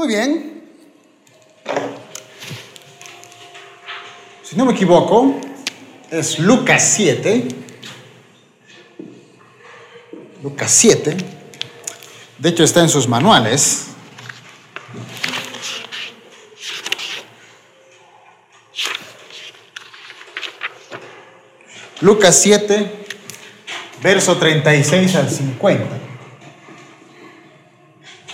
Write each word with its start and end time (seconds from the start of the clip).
Muy 0.00 0.08
bien. 0.08 0.62
Si 4.42 4.56
no 4.56 4.64
me 4.64 4.72
equivoco, 4.72 5.38
es 6.10 6.38
Lucas 6.38 6.94
7. 6.96 7.48
Lucas 10.42 10.72
7. 10.72 11.16
De 12.38 12.48
hecho, 12.48 12.64
está 12.64 12.80
en 12.80 12.88
sus 12.88 13.06
manuales. 13.06 13.88
Lucas 22.00 22.40
7, 22.40 23.04
verso 24.02 24.38
36 24.38 25.14
al 25.16 25.30
50. 25.30 26.09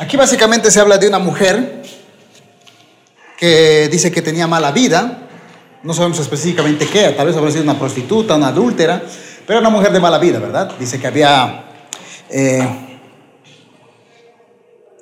Aquí 0.06 0.16
básicamente 0.16 0.70
se 0.70 0.78
habla 0.78 0.98
de 0.98 1.08
una 1.08 1.18
mujer 1.18 1.82
que 3.36 3.88
dice 3.90 4.12
que 4.12 4.22
tenía 4.22 4.46
mala 4.46 4.70
vida, 4.70 5.26
no 5.82 5.92
sabemos 5.92 6.20
específicamente 6.20 6.86
qué, 6.86 7.08
tal 7.08 7.26
vez 7.26 7.36
habría 7.36 7.50
sido 7.50 7.64
una 7.64 7.76
prostituta, 7.76 8.36
una 8.36 8.46
adúltera, 8.46 9.02
pero 9.44 9.58
una 9.58 9.68
mujer 9.68 9.90
de 9.90 9.98
mala 9.98 10.18
vida, 10.18 10.38
¿verdad? 10.38 10.70
Dice 10.78 11.00
que 11.00 11.08
había, 11.08 11.64
eh, 12.30 13.00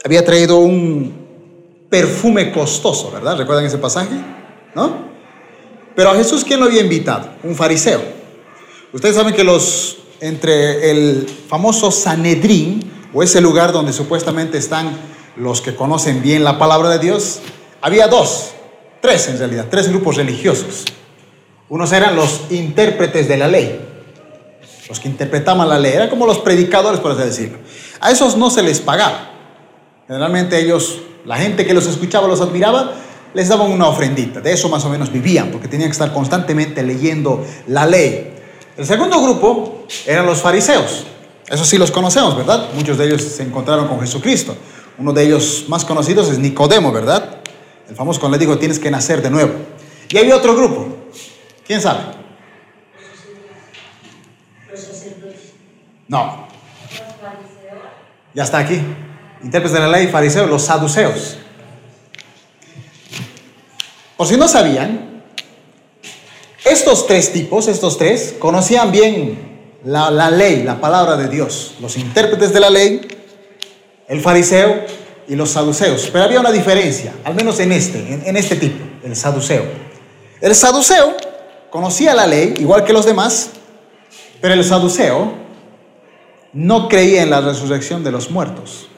había 0.03 0.25
traído 0.25 0.61
un 0.61 1.87
perfume 1.91 2.51
costoso, 2.51 3.11
¿verdad? 3.11 3.37
¿Recuerdan 3.37 3.67
ese 3.67 3.77
pasaje? 3.77 4.15
¿No? 4.75 5.05
Pero 5.95 6.13
a 6.13 6.15
Jesús, 6.15 6.45
¿quién 6.45 6.61
lo 6.61 6.65
había 6.65 6.81
invitado? 6.81 7.29
Un 7.43 7.55
fariseo. 7.55 8.03
Ustedes 8.91 9.17
saben 9.17 9.35
que 9.35 9.45
los, 9.45 9.99
entre 10.23 10.91
el 10.91 11.29
famoso 11.47 11.91
Sanedrín, 11.91 12.94
o 13.15 13.23
ese 13.23 13.41
lugar 13.41 13.73
donde 13.73 13.93
supuestamente 13.93 14.59
están 14.59 14.91
los 15.37 15.61
que 15.61 15.75
conocen 15.75 16.21
bien 16.21 16.45
la 16.45 16.59
palabra 16.59 16.91
de 16.91 16.99
Dios, 16.99 17.41
había 17.81 18.09
dos, 18.09 18.51
tres 19.01 19.29
en 19.29 19.39
realidad, 19.39 19.67
tres 19.71 19.89
grupos 19.89 20.17
religiosos. 20.17 20.85
Unos 21.69 21.93
eran 21.93 22.17
los 22.17 22.43
intérpretes 22.51 23.29
de 23.29 23.37
la 23.37 23.49
ley, 23.49 23.81
los 24.89 25.01
que 25.01 25.09
interpretaban 25.09 25.69
la 25.69 25.79
ley, 25.79 25.93
eran 25.93 26.11
como 26.11 26.27
los 26.27 26.39
predicadores, 26.39 27.01
por 27.01 27.13
así 27.13 27.23
decirlo. 27.23 27.59
A 28.01 28.11
esos 28.11 28.37
no 28.37 28.51
se 28.51 28.63
les 28.63 28.81
pagaba. 28.81 29.31
Generalmente 30.07 30.59
ellos, 30.59 31.01
la 31.25 31.37
gente 31.37 31.65
que 31.65 31.73
los 31.73 31.87
escuchaba, 31.87 32.29
los 32.29 32.41
admiraba, 32.41 32.93
les 33.33 33.49
daban 33.49 33.71
una 33.71 33.89
ofrendita. 33.89 34.41
De 34.41 34.53
eso 34.53 34.69
más 34.69 34.85
o 34.85 34.91
menos 34.91 35.11
vivían, 35.11 35.51
porque 35.51 35.69
tenían 35.69 35.89
que 35.89 35.93
estar 35.93 36.13
constantemente 36.13 36.83
leyendo 36.83 37.45
la 37.69 37.87
ley. 37.87 38.35
El 38.77 38.87
segundo 38.87 39.23
grupo 39.23 39.87
eran 40.07 40.27
los 40.27 40.41
fariseos. 40.41 41.07
Eso 41.49 41.65
sí 41.65 41.77
los 41.77 41.91
conocemos, 41.91 42.37
¿verdad? 42.37 42.69
Muchos 42.75 42.97
de 42.97 43.07
ellos 43.07 43.23
se 43.23 43.43
encontraron 43.43 43.87
con 43.89 44.01
Jesucristo. 44.01 44.57
Uno 44.99 45.13
de 45.13 45.25
ellos 45.25 45.67
más 45.69 45.85
conocidos 45.85 46.31
es 46.31 46.39
Nicodemo, 46.39 46.91
¿verdad? 46.93 47.41
El 47.89 47.95
famoso 47.95 48.21
cuando 48.21 48.39
le 48.39 48.45
dijo, 48.47 48.59
tienes 48.59 48.79
que 48.79 48.91
nacer 48.91 49.21
de 49.21 49.31
nuevo. 49.31 49.53
Y 50.09 50.17
había 50.17 50.37
otro 50.37 50.57
grupo. 50.57 50.89
¿Quién 51.67 51.81
sabe? 51.81 52.01
No. 56.09 56.49
Ya 58.33 58.45
está 58.45 58.59
aquí. 58.59 58.81
Intérpretes 59.43 59.73
de 59.73 59.81
la 59.81 59.89
ley, 59.89 60.09
fariseos, 60.09 60.49
los 60.49 60.63
saduceos. 60.63 61.39
Por 64.17 64.27
si 64.27 64.37
no 64.37 64.49
sabían, 64.49 65.23
estos 66.65 67.07
tres 67.07 67.33
tipos, 67.33 67.69
estos 67.69 67.99
tres, 67.99 68.37
conocían 68.39 68.91
bien 68.91 69.54
la, 69.85 70.11
la, 70.11 70.31
ley, 70.31 70.63
la 70.63 70.81
palabra 70.81 71.17
de 71.17 71.29
Dios. 71.29 71.75
Los 71.81 71.97
intérpretes 71.97 72.53
de 72.53 72.61
la 72.61 72.71
ley, 72.71 73.01
el 74.09 74.21
fariseo 74.21 74.85
y 75.29 75.37
los 75.37 75.51
saduceos. 75.51 76.09
Pero 76.13 76.25
había 76.25 76.41
una 76.41 76.53
diferencia, 76.53 77.13
al 77.25 77.35
menos 77.35 77.59
en 77.61 77.73
este, 77.73 78.21
en, 78.29 78.37
este 78.37 78.57
tipo, 78.57 78.85
el 79.05 79.15
saduceo. 79.15 79.65
El 80.41 80.55
saduceo 80.55 81.17
conocía 81.71 82.15
la 82.15 82.27
ley, 82.27 82.55
igual 82.59 82.85
que 82.85 82.93
los 82.93 83.05
demás, 83.05 83.51
pero 84.41 84.55
el 84.55 84.65
saduceo 84.65 85.33
no 86.53 86.89
creía 86.89 87.23
en 87.23 87.31
la 87.31 87.41
resurrección 87.41 88.05
de 88.05 88.13
los 88.13 88.31
muertos. 88.31 88.89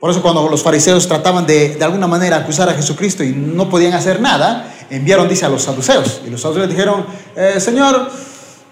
Por 0.00 0.10
eso 0.10 0.20
cuando 0.20 0.46
los 0.48 0.62
fariseos 0.62 1.08
trataban 1.08 1.46
de, 1.46 1.76
de 1.76 1.84
alguna 1.84 2.06
manera 2.06 2.36
acusar 2.36 2.68
a 2.68 2.74
Jesucristo 2.74 3.24
y 3.24 3.32
no 3.32 3.70
podían 3.70 3.94
hacer 3.94 4.20
nada, 4.20 4.74
enviaron, 4.90 5.28
dice, 5.28 5.46
a 5.46 5.48
los 5.48 5.62
saduceos. 5.62 6.20
Y 6.26 6.30
los 6.30 6.42
saduceos 6.42 6.68
dijeron, 6.68 7.06
eh, 7.36 7.58
Señor, 7.58 8.10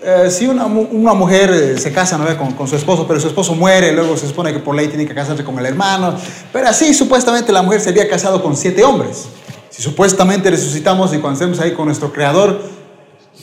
eh, 0.04 0.30
si 0.30 0.46
una, 0.46 0.66
una, 0.66 1.14
mujer 1.14 1.50
eh, 1.50 1.78
se 1.78 1.92
casa 1.92 2.18
¿no? 2.18 2.36
con, 2.36 2.52
con, 2.52 2.66
su 2.66 2.74
esposo, 2.74 3.06
pero 3.06 3.20
su 3.20 3.28
esposo 3.28 3.54
muere, 3.54 3.92
luego 3.92 4.16
se 4.16 4.26
supone 4.26 4.52
que 4.52 4.58
por 4.58 4.74
ley 4.74 4.88
tiene 4.88 5.06
que 5.06 5.14
casarse 5.14 5.44
con 5.44 5.58
el 5.58 5.66
hermano, 5.66 6.16
pero 6.52 6.68
así 6.68 6.92
supuestamente 6.92 7.52
la 7.52 7.62
mujer 7.62 7.80
se 7.80 7.90
había 7.90 8.08
casado 8.08 8.42
con 8.42 8.56
siete 8.56 8.82
hombres. 8.82 9.26
Si 9.70 9.80
supuestamente 9.80 10.50
resucitamos 10.50 11.14
y 11.14 11.18
cuando 11.18 11.34
estemos 11.34 11.60
ahí 11.60 11.72
con 11.72 11.86
nuestro 11.86 12.12
creador, 12.12 12.60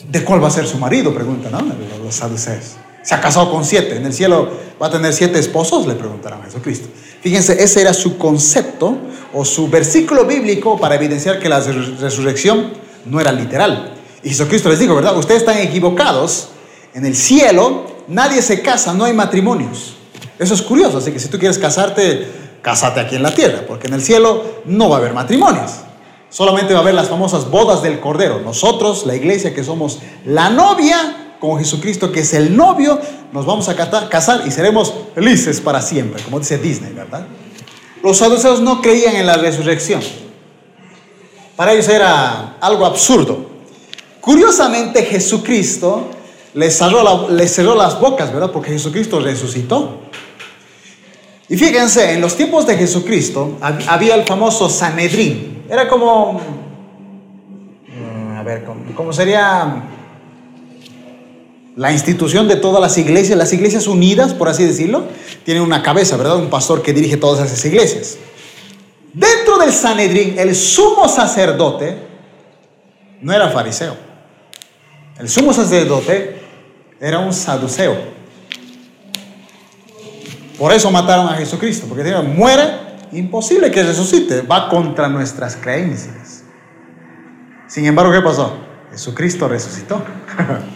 ¿de 0.09 0.24
cuál 0.24 0.44
va 0.44 0.50
a 0.50 0.52
ser 0.52 0.68
su 0.68 0.78
marido? 0.78 1.14
Preguntan 1.14 1.52
¿no? 1.52 1.59
los 2.03 2.16
saduceos. 2.16 2.76
Se 3.03 3.16
ha 3.16 3.22
casado 3.22 3.50
con 3.50 3.64
siete, 3.64 3.96
en 3.96 4.06
el 4.06 4.14
cielo 4.14 4.50
va 4.81 4.88
a 4.88 4.91
tener 4.91 5.14
siete 5.14 5.40
esposos, 5.40 5.88
le 5.88 5.96
preguntaron 5.96 6.41
a 6.41 6.46
Jesucristo. 6.46 6.90
Fíjense, 7.22 7.64
ese 7.64 7.81
era 7.81 7.94
su 7.94 8.18
concepto 8.18 8.97
o 9.34 9.46
su 9.46 9.70
versículo 9.70 10.26
bíblico 10.26 10.78
para 10.78 10.96
evidenciar 10.96 11.40
que 11.40 11.47
la 11.47 11.59
resurrección 11.62 12.74
no 13.06 13.22
era 13.22 13.31
literal. 13.31 13.99
Y 14.24 14.30
Jesucristo 14.30 14.69
les 14.69 14.80
dijo, 14.80 14.96
¿verdad? 14.96 15.18
Ustedes 15.18 15.41
están 15.41 15.57
equivocados. 15.57 16.50
En 16.94 17.06
el 17.06 17.16
cielo 17.16 17.85
nadie 18.07 18.41
se 18.41 18.62
casa, 18.62 18.94
no 18.94 19.06
hay 19.06 19.13
matrimonios. 19.13 19.96
Eso 20.38 20.53
es 20.53 20.62
curioso, 20.62 20.97
así 20.97 21.12
que 21.12 21.19
si 21.19 21.28
tú 21.28 21.38
quieres 21.38 21.57
casarte, 21.57 22.28
cásate 22.62 23.00
aquí 23.00 23.16
en 23.16 23.24
la 23.24 23.34
tierra, 23.34 23.63
porque 23.68 23.88
en 23.88 23.94
el 23.94 24.02
cielo 24.02 24.62
no 24.66 24.90
va 24.90 24.97
a 24.97 25.00
haber 25.00 25.13
matrimonios. 25.13 25.72
Solamente 26.29 26.74
va 26.74 26.79
a 26.79 26.81
haber 26.84 26.94
las 26.94 27.09
famosas 27.09 27.50
bodas 27.50 27.81
del 27.81 28.00
Cordero. 28.00 28.40
Nosotros, 28.40 29.06
la 29.06 29.16
iglesia 29.16 29.53
que 29.53 29.63
somos 29.63 30.00
la 30.25 30.50
novia 30.50 31.35
con 31.40 31.58
Jesucristo, 31.58 32.12
que 32.12 32.22
es 32.22 32.34
el 32.34 32.56
novio, 32.56 33.00
nos 33.31 33.46
vamos 33.46 33.69
a 33.69 33.75
casar 34.09 34.44
y 34.46 34.52
seremos 34.52 34.94
felices 35.16 35.62
para 35.62 35.81
siempre, 35.81 36.22
como 36.24 36.40
dice 36.40 36.58
Disney, 36.58 36.94
¿verdad? 36.94 37.25
Los 38.03 38.18
saduceos 38.18 38.62
no 38.62 38.81
creían 38.81 39.16
en 39.16 39.25
la 39.25 39.35
resurrección. 39.35 40.02
Para 41.56 41.74
ellos 41.74 41.90
era 41.90 42.58
algo 42.62 42.85
absurdo. 42.85 43.49
Curiosamente, 44.29 45.01
Jesucristo 45.06 46.07
les 46.53 46.78
cerró, 46.78 47.01
las 47.73 48.00
bocas, 48.00 48.31
¿verdad? 48.31 48.51
Porque 48.51 48.69
Jesucristo 48.69 49.19
resucitó. 49.19 50.01
Y 51.50 51.57
fíjense, 51.57 52.13
en 52.13 52.22
los 52.22 52.35
tiempos 52.35 52.67
de 52.67 52.78
Jesucristo 52.78 53.57
había 53.88 54.13
el 54.13 54.25
famoso 54.25 54.69
Sanedrín. 54.69 55.63
Era 55.67 55.90
como, 55.90 56.40
a 58.38 58.44
ver, 58.44 58.66
¿cómo 58.94 59.12
sería 59.13 59.84
la 61.75 61.91
institución 61.91 62.47
de 62.47 62.57
todas 62.57 62.79
las 62.79 63.00
iglesias? 63.00 63.35
Las 63.35 63.51
iglesias 63.51 63.88
unidas, 63.88 64.35
por 64.35 64.47
así 64.47 64.63
decirlo, 64.63 65.06
tienen 65.44 65.63
una 65.63 65.81
cabeza, 65.81 66.17
¿verdad? 66.17 66.38
Un 66.38 66.51
pastor 66.51 66.84
que 66.84 66.94
dirige 66.94 67.17
todas 67.17 67.47
esas 67.47 67.66
iglesias. 67.66 68.19
Dentro 69.11 69.57
del 69.57 69.73
Sanedrín, 69.73 70.38
el 70.38 70.56
sumo 70.56 71.09
sacerdote 71.09 71.97
no 73.22 73.34
era 73.34 73.50
fariseo. 73.50 74.07
El 75.19 75.28
sumo 75.28 75.53
sacerdote 75.53 76.40
era 77.00 77.19
un 77.19 77.34
saduceo. 77.34 77.94
Por 80.57 80.72
eso 80.72 80.90
mataron 80.91 81.28
a 81.28 81.34
Jesucristo, 81.34 81.88
porque 81.88 82.03
dijeron, 82.03 82.35
muere, 82.38 82.63
imposible 83.12 83.69
que 83.69 83.84
resucite, 83.84 84.41
va 84.41 84.69
contra 84.69 85.09
nuestras 85.09 85.58
creencias. 85.58 86.44
Sin 87.68 87.85
embargo, 87.85 88.13
¿qué 88.13 88.22
pasó? 88.22 88.53
Jesucristo 88.91 89.50
resucitó. 89.50 90.02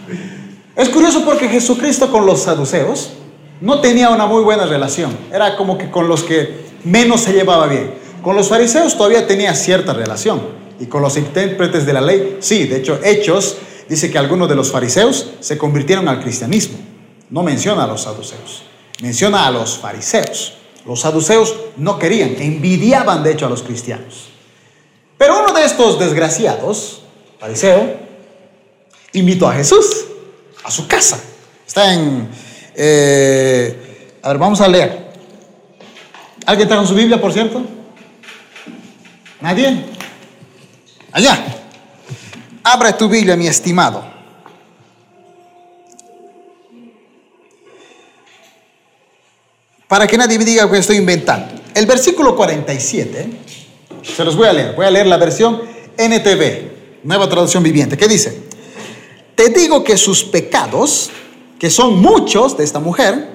es 0.76 0.88
curioso 0.90 1.24
porque 1.24 1.48
Jesucristo 1.48 2.10
con 2.10 2.26
los 2.26 2.42
saduceos 2.42 3.14
no 3.62 3.80
tenía 3.80 4.10
una 4.10 4.26
muy 4.26 4.42
buena 4.42 4.66
relación, 4.66 5.16
era 5.32 5.56
como 5.56 5.78
que 5.78 5.90
con 5.90 6.06
los 6.06 6.22
que 6.22 6.66
menos 6.84 7.22
se 7.22 7.32
llevaba 7.32 7.66
bien. 7.66 7.94
Con 8.22 8.36
los 8.36 8.48
fariseos 8.48 8.96
todavía 8.96 9.26
tenía 9.26 9.54
cierta 9.54 9.94
relación 9.94 10.42
y 10.78 10.86
con 10.86 11.00
los 11.00 11.16
intérpretes 11.16 11.86
de 11.86 11.92
la 11.94 12.02
ley, 12.02 12.38
sí, 12.40 12.64
de 12.64 12.76
hecho, 12.76 13.00
Hechos 13.02 13.56
dice 13.88 14.10
que 14.10 14.18
algunos 14.18 14.48
de 14.48 14.54
los 14.54 14.70
fariseos 14.70 15.30
se 15.40 15.58
convirtieron 15.58 16.08
al 16.08 16.20
cristianismo. 16.20 16.78
No 17.30 17.42
menciona 17.42 17.84
a 17.84 17.86
los 17.86 18.02
saduceos, 18.02 18.62
menciona 19.00 19.46
a 19.46 19.50
los 19.50 19.78
fariseos. 19.78 20.54
Los 20.86 21.00
saduceos 21.00 21.54
no 21.76 21.98
querían, 21.98 22.36
envidiaban 22.40 23.22
de 23.22 23.32
hecho 23.32 23.46
a 23.46 23.50
los 23.50 23.62
cristianos. 23.62 24.28
Pero 25.16 25.40
uno 25.42 25.52
de 25.54 25.64
estos 25.64 25.98
desgraciados, 25.98 27.00
fariseo, 27.38 27.96
invitó 29.14 29.48
a 29.48 29.54
Jesús 29.54 30.04
a 30.64 30.70
su 30.70 30.86
casa. 30.86 31.18
Está 31.66 31.94
en... 31.94 32.28
Eh, 32.74 34.18
a 34.22 34.28
ver, 34.28 34.38
vamos 34.38 34.60
a 34.60 34.68
leer. 34.68 35.12
¿Alguien 36.46 36.68
trajo 36.68 36.86
su 36.86 36.94
Biblia, 36.94 37.20
por 37.20 37.32
cierto? 37.32 37.62
¿Nadie? 39.40 39.84
Allá. 41.12 41.53
Abre 42.66 42.94
tu 42.94 43.10
Biblia, 43.10 43.36
mi 43.36 43.46
estimado. 43.46 44.02
Para 49.86 50.06
que 50.06 50.16
nadie 50.16 50.38
me 50.38 50.46
diga 50.46 50.68
que 50.70 50.78
estoy 50.78 50.96
inventando. 50.96 51.60
el 51.74 51.84
versículo 51.84 52.34
47, 52.34 53.30
se 54.02 54.24
los 54.24 54.34
voy 54.34 54.48
a 54.48 54.52
leer, 54.52 54.74
voy 54.74 54.86
a 54.86 54.90
leer 54.90 55.06
la 55.06 55.18
versión 55.18 55.60
NTV, 55.98 57.02
nueva 57.04 57.28
traducción 57.28 57.62
viviente, 57.62 57.98
¿qué 57.98 58.08
dice? 58.08 58.42
Te 59.34 59.50
digo 59.50 59.84
que 59.84 59.98
sus 59.98 60.24
pecados, 60.24 61.10
que 61.58 61.68
son 61.68 62.00
muchos 62.00 62.56
de 62.56 62.64
esta 62.64 62.80
mujer, 62.80 63.28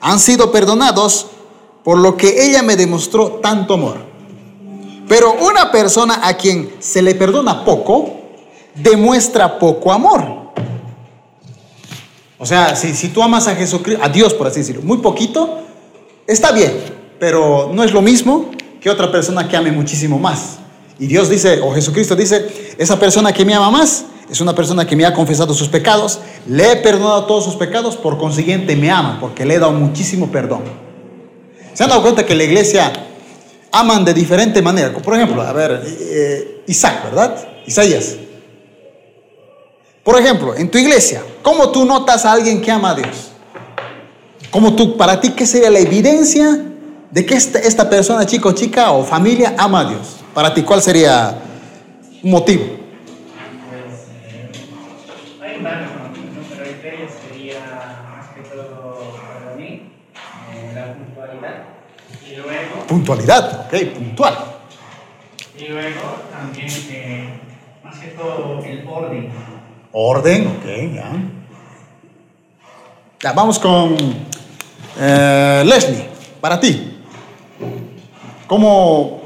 han 0.00 0.20
sido 0.20 0.52
perdonados 0.52 1.28
por 1.82 1.98
lo 1.98 2.16
que 2.16 2.46
ella 2.46 2.62
me 2.62 2.76
demostró 2.76 3.40
tanto 3.42 3.74
amor. 3.74 3.98
Pero 5.08 5.32
una 5.34 5.70
persona 5.70 6.20
a 6.22 6.36
quien 6.36 6.74
se 6.80 7.00
le 7.00 7.14
perdona 7.14 7.64
poco, 7.64 8.23
demuestra 8.74 9.58
poco 9.58 9.92
amor. 9.92 10.52
O 12.38 12.46
sea, 12.46 12.76
si, 12.76 12.94
si 12.94 13.08
tú 13.08 13.22
amas 13.22 13.46
a 13.48 13.54
Jesucristo, 13.54 14.02
a 14.04 14.08
Dios 14.08 14.34
por 14.34 14.46
así 14.46 14.60
decirlo, 14.60 14.82
muy 14.82 14.98
poquito, 14.98 15.60
está 16.26 16.52
bien, 16.52 16.72
pero 17.18 17.70
no 17.72 17.84
es 17.84 17.92
lo 17.92 18.02
mismo 18.02 18.50
que 18.80 18.90
otra 18.90 19.10
persona 19.10 19.48
que 19.48 19.56
ame 19.56 19.72
muchísimo 19.72 20.18
más. 20.18 20.58
Y 20.98 21.06
Dios 21.06 21.28
dice, 21.28 21.60
o 21.60 21.72
Jesucristo 21.72 22.14
dice, 22.14 22.74
esa 22.78 22.98
persona 22.98 23.32
que 23.32 23.44
me 23.44 23.54
ama 23.54 23.70
más 23.70 24.04
es 24.30 24.40
una 24.40 24.54
persona 24.54 24.86
que 24.86 24.96
me 24.96 25.04
ha 25.04 25.12
confesado 25.12 25.54
sus 25.54 25.68
pecados, 25.68 26.20
le 26.46 26.72
he 26.72 26.76
perdonado 26.76 27.24
todos 27.26 27.44
sus 27.44 27.56
pecados, 27.56 27.96
por 27.96 28.18
consiguiente 28.18 28.76
me 28.76 28.90
ama, 28.90 29.18
porque 29.20 29.44
le 29.44 29.54
he 29.54 29.58
dado 29.58 29.72
muchísimo 29.72 30.30
perdón. 30.30 30.62
¿Se 31.72 31.82
han 31.82 31.90
dado 31.90 32.02
cuenta 32.02 32.24
que 32.24 32.34
la 32.34 32.44
iglesia 32.44 32.92
aman 33.72 34.04
de 34.04 34.14
diferente 34.14 34.62
manera? 34.62 34.92
Por 34.92 35.14
ejemplo, 35.14 35.42
a 35.42 35.52
ver, 35.52 35.82
eh, 35.86 36.62
Isaac, 36.66 37.04
¿verdad? 37.04 37.36
Isaías. 37.66 38.16
Por 40.04 40.20
ejemplo, 40.20 40.54
en 40.54 40.70
tu 40.70 40.76
iglesia, 40.76 41.22
¿cómo 41.42 41.70
tú 41.70 41.84
notas 41.86 42.26
a 42.26 42.32
alguien 42.32 42.60
que 42.60 42.70
ama 42.70 42.90
a 42.90 42.94
Dios? 42.94 43.32
¿Cómo 44.50 44.76
tú, 44.76 44.96
para 44.98 45.18
ti, 45.20 45.30
qué 45.30 45.46
sería 45.46 45.70
la 45.70 45.78
evidencia 45.78 46.62
de 47.10 47.24
que 47.26 47.34
esta, 47.34 47.58
esta 47.58 47.88
persona, 47.88 48.26
chico, 48.26 48.52
chica 48.52 48.90
o 48.92 49.02
familia, 49.02 49.54
ama 49.56 49.80
a 49.80 49.84
Dios? 49.86 50.16
Para 50.34 50.52
ti, 50.52 50.62
¿cuál 50.62 50.82
sería 50.82 51.34
un 52.22 52.30
motivo? 52.30 52.64
Hay 55.42 55.62
varios 55.62 55.90
pero 56.50 56.64
ellos 56.96 57.10
sería 57.28 57.58
más 58.14 58.28
que 58.34 58.42
todo 58.42 59.16
para 59.16 59.56
mí 59.56 59.90
eh, 60.52 60.72
la 60.74 60.94
puntualidad. 60.94 61.64
Y 62.30 62.36
luego, 62.36 62.86
Puntualidad, 62.86 63.66
ok, 63.66 63.94
puntual. 63.94 64.34
y 65.58 65.64
luego 65.68 66.00
también 66.30 66.68
eh, 66.90 67.28
más 67.82 67.98
que 67.98 68.08
todo 68.08 68.62
el 68.64 68.86
orden. 68.86 69.30
Orden, 69.96 70.48
ok, 70.48 70.64
ya. 70.94 71.08
Ya, 73.22 73.32
vamos 73.32 73.58
con 73.60 73.96
eh, 74.98 75.62
Leslie, 75.64 76.08
para 76.40 76.58
ti. 76.58 76.98
¿Cómo, 78.48 79.22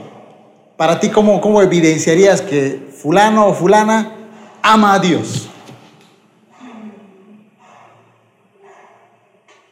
para 0.76 1.00
ti, 1.00 1.08
cómo, 1.08 1.40
cómo 1.40 1.62
evidenciarías 1.62 2.42
que 2.42 2.86
fulano 3.02 3.46
o 3.46 3.54
fulana 3.54 4.12
ama 4.62 4.92
a 4.94 4.98
Dios? 4.98 5.48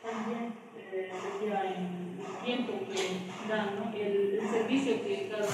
También 0.03 0.55
eh, 0.93 1.13
sería 1.39 1.63
en 1.77 2.19
el 2.19 2.45
tiempo 2.45 2.73
que 2.91 3.53
dan, 3.53 3.77
¿no? 3.79 3.93
el, 3.95 4.41
el 4.41 4.51
servicio 4.51 5.03
que 5.03 5.29
cada 5.31 5.47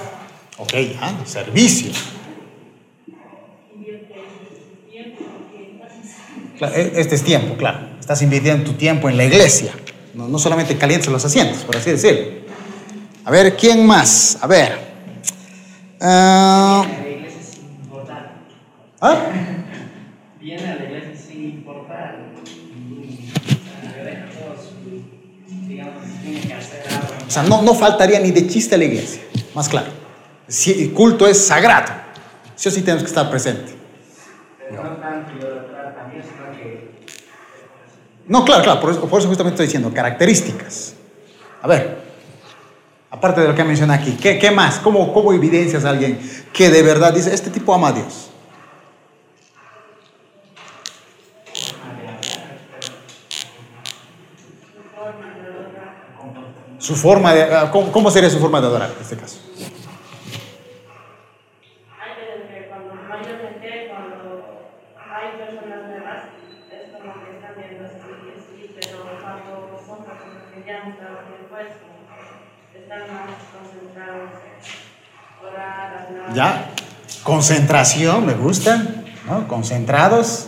Ok, 0.57 0.71
ya, 0.73 1.25
servicio. 1.25 1.91
invierte 3.75 4.13
en 4.15 4.89
tiempo, 4.89 5.23
porque 5.37 5.79
hace 5.83 6.52
Claro, 6.69 6.75
e- 6.75 6.93
Este 7.01 7.15
es 7.15 7.23
tiempo, 7.23 7.55
claro. 7.55 7.79
Estás 7.99 8.21
invirtiendo 8.21 8.63
tu 8.63 8.73
tiempo 8.73 9.09
en 9.09 9.17
la 9.17 9.25
iglesia. 9.25 9.73
No, 10.13 10.27
no 10.27 10.37
solamente 10.39 10.77
calientes 10.77 11.09
los 11.09 11.23
asientos, 11.25 11.63
por 11.63 11.75
así 11.75 11.91
decirlo. 11.91 12.43
A 13.25 13.31
ver, 13.31 13.55
¿quién 13.57 13.85
más? 13.85 14.37
A 14.41 14.47
ver. 14.47 14.77
Ah, 15.99 16.85
Viene 16.85 17.11
a 17.11 17.15
la 17.15 17.23
iglesia 17.23 17.41
sin 17.41 17.65
importar. 17.69 18.35
¿ah? 19.01 19.17
Viene 20.39 20.71
a 20.71 20.75
la 20.75 20.83
iglesia 20.83 21.15
sin 21.17 21.45
importar. 21.45 22.19
O 27.27 27.31
sea, 27.31 27.43
no, 27.43 27.61
no 27.61 27.73
faltaría 27.73 28.19
ni 28.19 28.31
de 28.31 28.47
chiste 28.47 28.75
a 28.75 28.77
la 28.77 28.83
iglesia, 28.85 29.21
más 29.55 29.67
claro. 29.67 29.87
Si 30.47 30.71
el 30.83 30.93
culto 30.93 31.25
es 31.27 31.45
sagrado, 31.45 31.91
sí 32.55 32.69
o 32.69 32.71
sí 32.71 32.81
tenemos 32.81 33.03
que 33.03 33.07
estar 33.09 33.29
presentes. 33.29 33.73
Pero 34.69 34.83
no 34.83 34.89
tanto 34.97 35.31
idolatrar 35.37 35.95
también, 35.95 36.21
sino 36.23 36.51
que 36.57 36.91
No, 38.27 38.45
claro, 38.45 38.63
claro, 38.63 38.79
por 38.79 38.91
eso, 38.91 39.01
justamente 39.01 39.49
estoy 39.49 39.65
diciendo 39.65 39.93
características. 39.93 40.95
A 41.61 41.67
ver, 41.67 42.03
aparte 43.11 43.41
de 43.41 43.49
lo 43.49 43.55
que 43.55 43.63
menciona 43.63 43.95
aquí, 43.95 44.17
¿qué, 44.21 44.39
qué 44.39 44.51
más? 44.51 44.79
¿Cómo, 44.79 45.13
¿Cómo 45.13 45.33
evidencias 45.33 45.83
a 45.85 45.89
alguien 45.89 46.19
que 46.53 46.69
de 46.69 46.83
verdad 46.83 47.13
dice, 47.13 47.33
este 47.33 47.49
tipo 47.49 47.73
ama 47.73 47.89
a 47.89 47.91
Dios? 47.93 48.29
Su 56.79 56.95
forma 56.95 57.33
de, 57.33 57.43
ah, 57.43 57.71
¿cómo, 57.71 57.91
cómo 57.93 58.11
sería 58.11 58.29
su 58.29 58.39
forma 58.39 58.59
de 58.59 58.67
adorar 58.67 58.91
en 58.93 59.01
este 59.01 59.15
caso? 59.15 59.39
Cuando 62.67 62.93
mayormente 63.07 63.87
cuando 63.89 64.62
hay 65.11 65.37
personas 65.37 65.87
nuevas 65.87 66.21
es 66.71 66.91
como 66.91 67.13
que 67.23 67.35
están 67.35 67.53
viendo 67.57 67.87
sí, 67.87 68.33
sí, 68.47 68.75
pero 68.75 69.19
cuando 69.21 69.81
son 69.85 70.05
personas 70.05 70.43
que 70.53 70.63
ya 70.65 70.83
han 70.83 70.91
estado 70.91 71.17
tiempo 71.27 71.57
es 71.57 71.73
como 71.81 71.93
están 72.73 73.01
más 73.13 73.37
concentrados 73.53 74.29
en 74.43 75.45
orar, 75.45 76.07
hablar. 76.07 76.33
¿Ya? 76.33 76.69
Concentración, 77.23 78.25
me 78.25 78.33
gusta, 78.33 78.83
¿no? 79.27 79.47
Concentrados. 79.47 80.47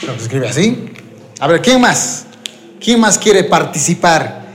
Creo 0.00 0.14
que 0.14 0.18
se 0.18 0.24
escribe 0.24 0.48
así. 0.48 0.92
A 1.38 1.46
ver, 1.46 1.60
¿quién 1.60 1.80
más? 1.80 2.26
¿Quién 2.80 3.00
más 3.00 3.18
quiere 3.18 3.44
participar? 3.44 4.49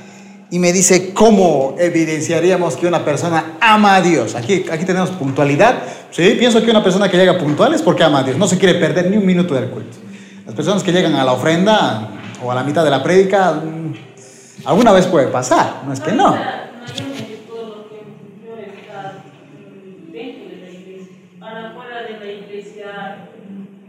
Y 0.52 0.60
me 0.60 0.72
dice, 0.72 1.14
¿cómo 1.14 1.76
evidenciaríamos 1.80 2.78
que 2.78 2.88
una 2.88 3.04
persona 3.04 3.58
ama 3.60 3.96
a 3.96 4.02
Dios? 4.02 4.36
Aquí, 4.36 4.66
aquí 4.72 4.86
tenemos 4.86 5.10
puntualidad. 5.12 5.76
Sí, 6.12 6.36
pienso 6.38 6.64
que 6.64 6.72
una 6.72 6.84
persona 6.84 7.10
que 7.10 7.18
llega 7.18 7.38
puntual 7.38 7.74
es 7.74 7.82
porque 7.82 8.04
ama 8.04 8.20
a 8.20 8.24
Dios. 8.24 8.38
No 8.38 8.48
se 8.48 8.58
quiere 8.58 8.76
perder 8.76 9.10
ni 9.10 9.18
un 9.18 9.26
minuto 9.26 9.54
del 9.56 9.70
culto. 9.70 9.98
Las 10.46 10.54
personas 10.54 10.84
que 10.84 10.92
llegan 10.92 11.16
a 11.16 11.24
la 11.24 11.34
ofrenda 11.34 12.10
o 12.44 12.52
a 12.52 12.56
la 12.56 12.64
mitad 12.64 12.84
de 12.84 12.92
la 12.92 13.02
prédica, 13.02 13.54
mm, 13.54 14.66
alguna 14.66 14.92
vez 14.92 15.08
puede 15.08 15.28
pasar, 15.28 15.82
no 15.86 15.94
es 15.94 16.00
que 16.00 16.12
no. 16.12 16.36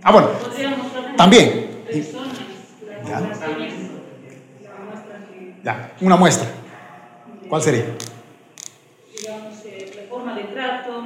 Ah, 0.09 0.13
bueno, 0.13 0.29
también. 1.17 1.67
Ya. 3.09 3.19
relaciones, 3.19 3.75
la 4.63 4.85
muestra 4.85 5.27
que, 5.29 5.56
ya, 5.67 5.91
una 6.01 6.15
muestra. 6.15 6.47
¿Cuál 7.49 7.61
sería? 7.61 7.87
digamos, 9.21 9.55
eh, 9.65 9.93
la 9.97 10.09
forma 10.09 10.35
de 10.37 10.45
trato. 10.45 11.05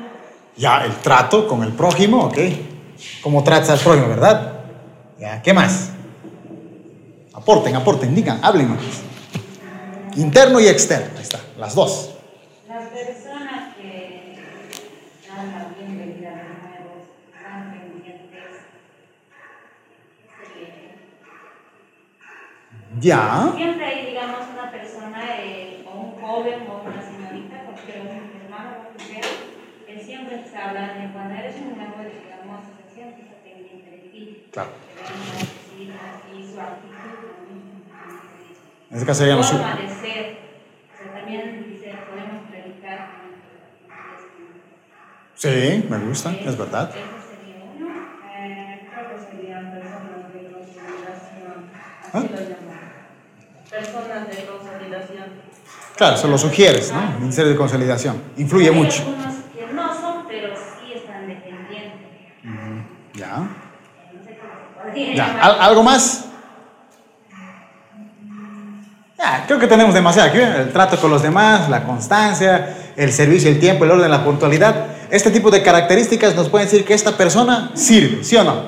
Ya, 0.55 0.85
el 0.85 0.97
trato 0.97 1.49
con 1.49 1.63
el 1.63 1.73
prójimo, 1.73 2.27
ok. 2.27 2.37
¿Cómo 3.23 3.43
tratas 3.43 3.71
al 3.71 3.79
prójimo, 3.79 4.09
verdad? 4.09 4.61
Ya, 5.19 5.41
¿qué 5.41 5.55
más? 5.55 5.93
Aporten, 7.33 7.75
aporten, 7.75 8.15
digan, 8.15 8.39
hablen 8.43 8.69
más. 8.69 8.81
Interno 10.17 10.61
y 10.61 10.69
externo, 10.69 11.09
ahí 11.17 11.23
está, 11.23 11.41
las 11.57 11.75
dos. 11.75 12.11
Las 12.69 12.89
personas 12.91 13.75
que 13.77 14.37
dan 15.27 15.53
la 15.53 15.69
bienvenida 15.79 16.33
a 16.33 16.35
los 16.35 16.59
nuevos, 16.61 17.09
dan 17.43 17.71
pendientes, 17.71 18.29
eh, 20.59 20.97
Ya, 23.01 23.51
siempre 23.57 23.87
hay, 23.87 24.07
digamos, 24.09 24.41
una 24.53 24.71
persona, 24.71 25.25
eh, 25.39 25.83
o 25.87 26.01
un 26.01 26.21
joven 26.21 26.67
o 26.69 26.83
una 26.87 27.01
señorita, 27.01 27.63
porque 27.65 27.99
un 27.99 28.43
hermano 28.43 28.77
o 28.93 29.87
que 29.87 30.05
siempre 30.05 30.37
está 30.37 30.69
hablando, 30.69 31.11
cuando 31.15 31.35
eres 31.35 31.57
un 31.57 31.79
nuevo, 31.79 31.97
digamos, 31.97 32.61
siempre 32.93 33.23
está 33.23 33.37
pendiente 33.43 33.91
de 33.91 33.99
ti. 34.11 34.47
claro. 34.53 34.71
Así, 35.03 36.53
su 36.53 36.61
actitud. 36.61 37.31
En 38.91 38.97
este 38.97 39.07
caso 39.07 39.19
serían 39.21 39.39
los... 39.39 39.51
forma 39.51 39.77
de 39.77 39.89
ser. 39.89 40.39
O 40.93 41.03
sea, 41.03 41.13
también 41.15 41.65
dice, 41.71 41.95
podemos 42.11 42.51
predicar. 42.51 43.09
Sí, 45.37 45.87
me 45.89 45.99
gusta, 46.01 46.33
es 46.35 46.59
verdad. 46.59 46.91
Sería. 46.91 47.07
Eh, 48.37 48.79
de. 50.35 50.61
¿Ah? 52.13 52.25
Personas 53.81 54.29
de 54.29 54.47
consolidación. 54.47 55.25
Claro, 55.97 56.17
se 56.17 56.29
lo 56.29 56.39
sugieres, 56.39 56.93
¿no? 56.93 57.19
Ministerio 57.21 57.51
de 57.51 57.57
Consolidación. 57.57 58.23
Influye 58.37 58.69
Hay 58.71 58.75
mucho. 58.75 59.03
algunos 59.03 59.35
que 59.55 59.73
no 59.75 60.01
son, 60.01 60.25
pero 60.29 60.55
sí 60.57 60.93
están 60.95 61.27
dependientes. 61.27 62.09
Ya. 63.15 63.49
Podría 64.83 65.15
Ya. 65.15 65.39
¿al- 65.43 65.61
¿algo 65.61 65.83
más? 65.83 66.25
Ya, 69.19 69.45
creo 69.47 69.59
que 69.59 69.67
tenemos 69.67 69.93
demasiado 69.95 70.29
aquí. 70.31 70.39
¿eh? 70.39 70.57
El 70.61 70.73
trato 70.73 70.97
con 70.97 71.11
los 71.11 71.23
demás, 71.23 71.69
la 71.69 71.85
constancia, 71.85 72.93
el 72.97 73.13
servicio, 73.13 73.51
el 73.51 73.61
tiempo, 73.61 73.85
el 73.85 73.91
orden, 73.91 74.11
la 74.11 74.25
puntualidad. 74.25 74.87
Este 75.11 75.31
tipo 75.31 75.51
de 75.51 75.63
características 75.63 76.35
nos 76.35 76.49
pueden 76.49 76.67
decir 76.67 76.85
que 76.87 76.95
esta 76.95 77.17
persona 77.17 77.71
sirve, 77.75 78.25
¿sí 78.25 78.37
o 78.37 78.45
no? 78.45 78.63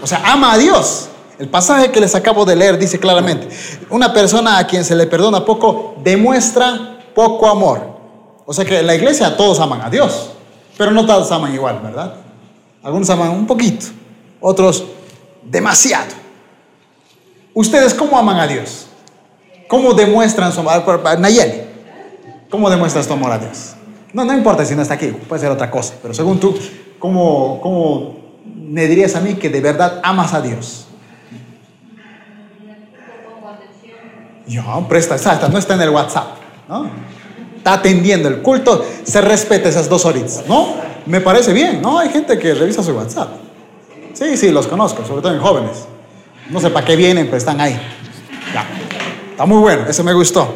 O 0.00 0.06
sea, 0.06 0.22
ama 0.24 0.52
a 0.52 0.58
Dios. 0.58 1.10
El 1.38 1.48
pasaje 1.48 1.92
que 1.92 2.00
les 2.00 2.14
acabo 2.14 2.44
de 2.44 2.56
leer 2.56 2.78
dice 2.78 2.98
claramente, 2.98 3.48
una 3.90 4.12
persona 4.12 4.58
a 4.58 4.66
quien 4.66 4.84
se 4.84 4.96
le 4.96 5.06
perdona 5.06 5.44
poco 5.44 5.94
demuestra 6.02 6.98
poco 7.14 7.48
amor. 7.48 7.80
O 8.44 8.52
sea 8.52 8.64
que 8.64 8.80
en 8.80 8.86
la 8.86 8.94
iglesia 8.94 9.36
todos 9.36 9.60
aman 9.60 9.82
a 9.82 9.90
Dios, 9.90 10.30
pero 10.76 10.90
no 10.90 11.06
todos 11.06 11.30
aman 11.30 11.54
igual, 11.54 11.80
¿verdad? 11.82 12.14
Algunos 12.82 13.08
aman 13.10 13.30
un 13.30 13.46
poquito, 13.46 13.86
otros 14.40 14.84
demasiado. 15.44 16.12
¿Ustedes 17.54 17.94
cómo 17.94 18.18
aman 18.18 18.38
a 18.38 18.46
Dios? 18.46 18.86
¿Cómo 19.68 19.94
demuestran 19.94 20.52
su 20.52 20.60
amor? 20.60 21.20
Nayeli, 21.20 21.62
¿cómo 22.50 22.68
demuestras 22.68 23.06
tu 23.06 23.12
amor 23.12 23.30
a 23.32 23.38
Dios? 23.38 23.74
No, 24.12 24.24
no 24.24 24.32
importa 24.32 24.64
si 24.64 24.74
no 24.74 24.82
está 24.82 24.94
aquí, 24.94 25.08
puede 25.28 25.40
ser 25.40 25.50
otra 25.50 25.70
cosa, 25.70 25.94
pero 26.00 26.14
según 26.14 26.40
tú, 26.40 26.58
¿cómo, 26.98 27.60
cómo 27.62 28.16
me 28.44 28.86
dirías 28.86 29.14
a 29.14 29.20
mí 29.20 29.34
que 29.34 29.50
de 29.50 29.60
verdad 29.60 30.00
amas 30.02 30.34
a 30.34 30.40
Dios? 30.40 30.87
Yo, 34.48 34.86
presta, 34.88 35.14
exacto, 35.16 35.48
no 35.48 35.58
está 35.58 35.74
en 35.74 35.82
el 35.82 35.90
WhatsApp, 35.90 36.26
¿no? 36.68 36.88
Está 37.58 37.74
atendiendo 37.74 38.28
el 38.28 38.40
culto, 38.40 38.84
se 39.04 39.20
respeta 39.20 39.68
esas 39.68 39.88
dos 39.88 40.06
horitas, 40.06 40.44
¿no? 40.48 40.74
Me 41.04 41.20
parece 41.20 41.52
bien, 41.52 41.82
¿no? 41.82 41.98
Hay 41.98 42.08
gente 42.08 42.38
que 42.38 42.54
revisa 42.54 42.82
su 42.82 42.92
WhatsApp. 42.92 43.28
Sí, 44.14 44.36
sí, 44.36 44.50
los 44.50 44.66
conozco, 44.66 45.04
sobre 45.04 45.22
todo 45.22 45.34
en 45.34 45.40
jóvenes. 45.40 45.86
No 46.50 46.60
sé 46.60 46.70
para 46.70 46.86
qué 46.86 46.96
vienen, 46.96 47.26
pero 47.26 47.36
están 47.36 47.60
ahí. 47.60 47.78
Ya. 48.54 48.66
Está 49.30 49.44
muy 49.44 49.58
bueno, 49.58 49.84
ese 49.86 50.02
me 50.02 50.14
gustó. 50.14 50.52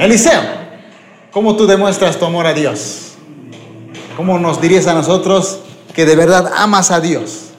Eliseo, 0.00 0.42
¿cómo 1.30 1.54
tú 1.56 1.66
demuestras 1.66 2.18
tu 2.18 2.24
amor 2.24 2.46
a 2.46 2.54
Dios? 2.54 3.12
¿Cómo 4.16 4.38
nos 4.38 4.60
dirías 4.60 4.86
a 4.86 4.94
nosotros 4.94 5.60
que 5.94 6.04
de 6.04 6.16
verdad 6.16 6.50
amas 6.56 6.90
a 6.90 7.00
Dios? 7.00 7.51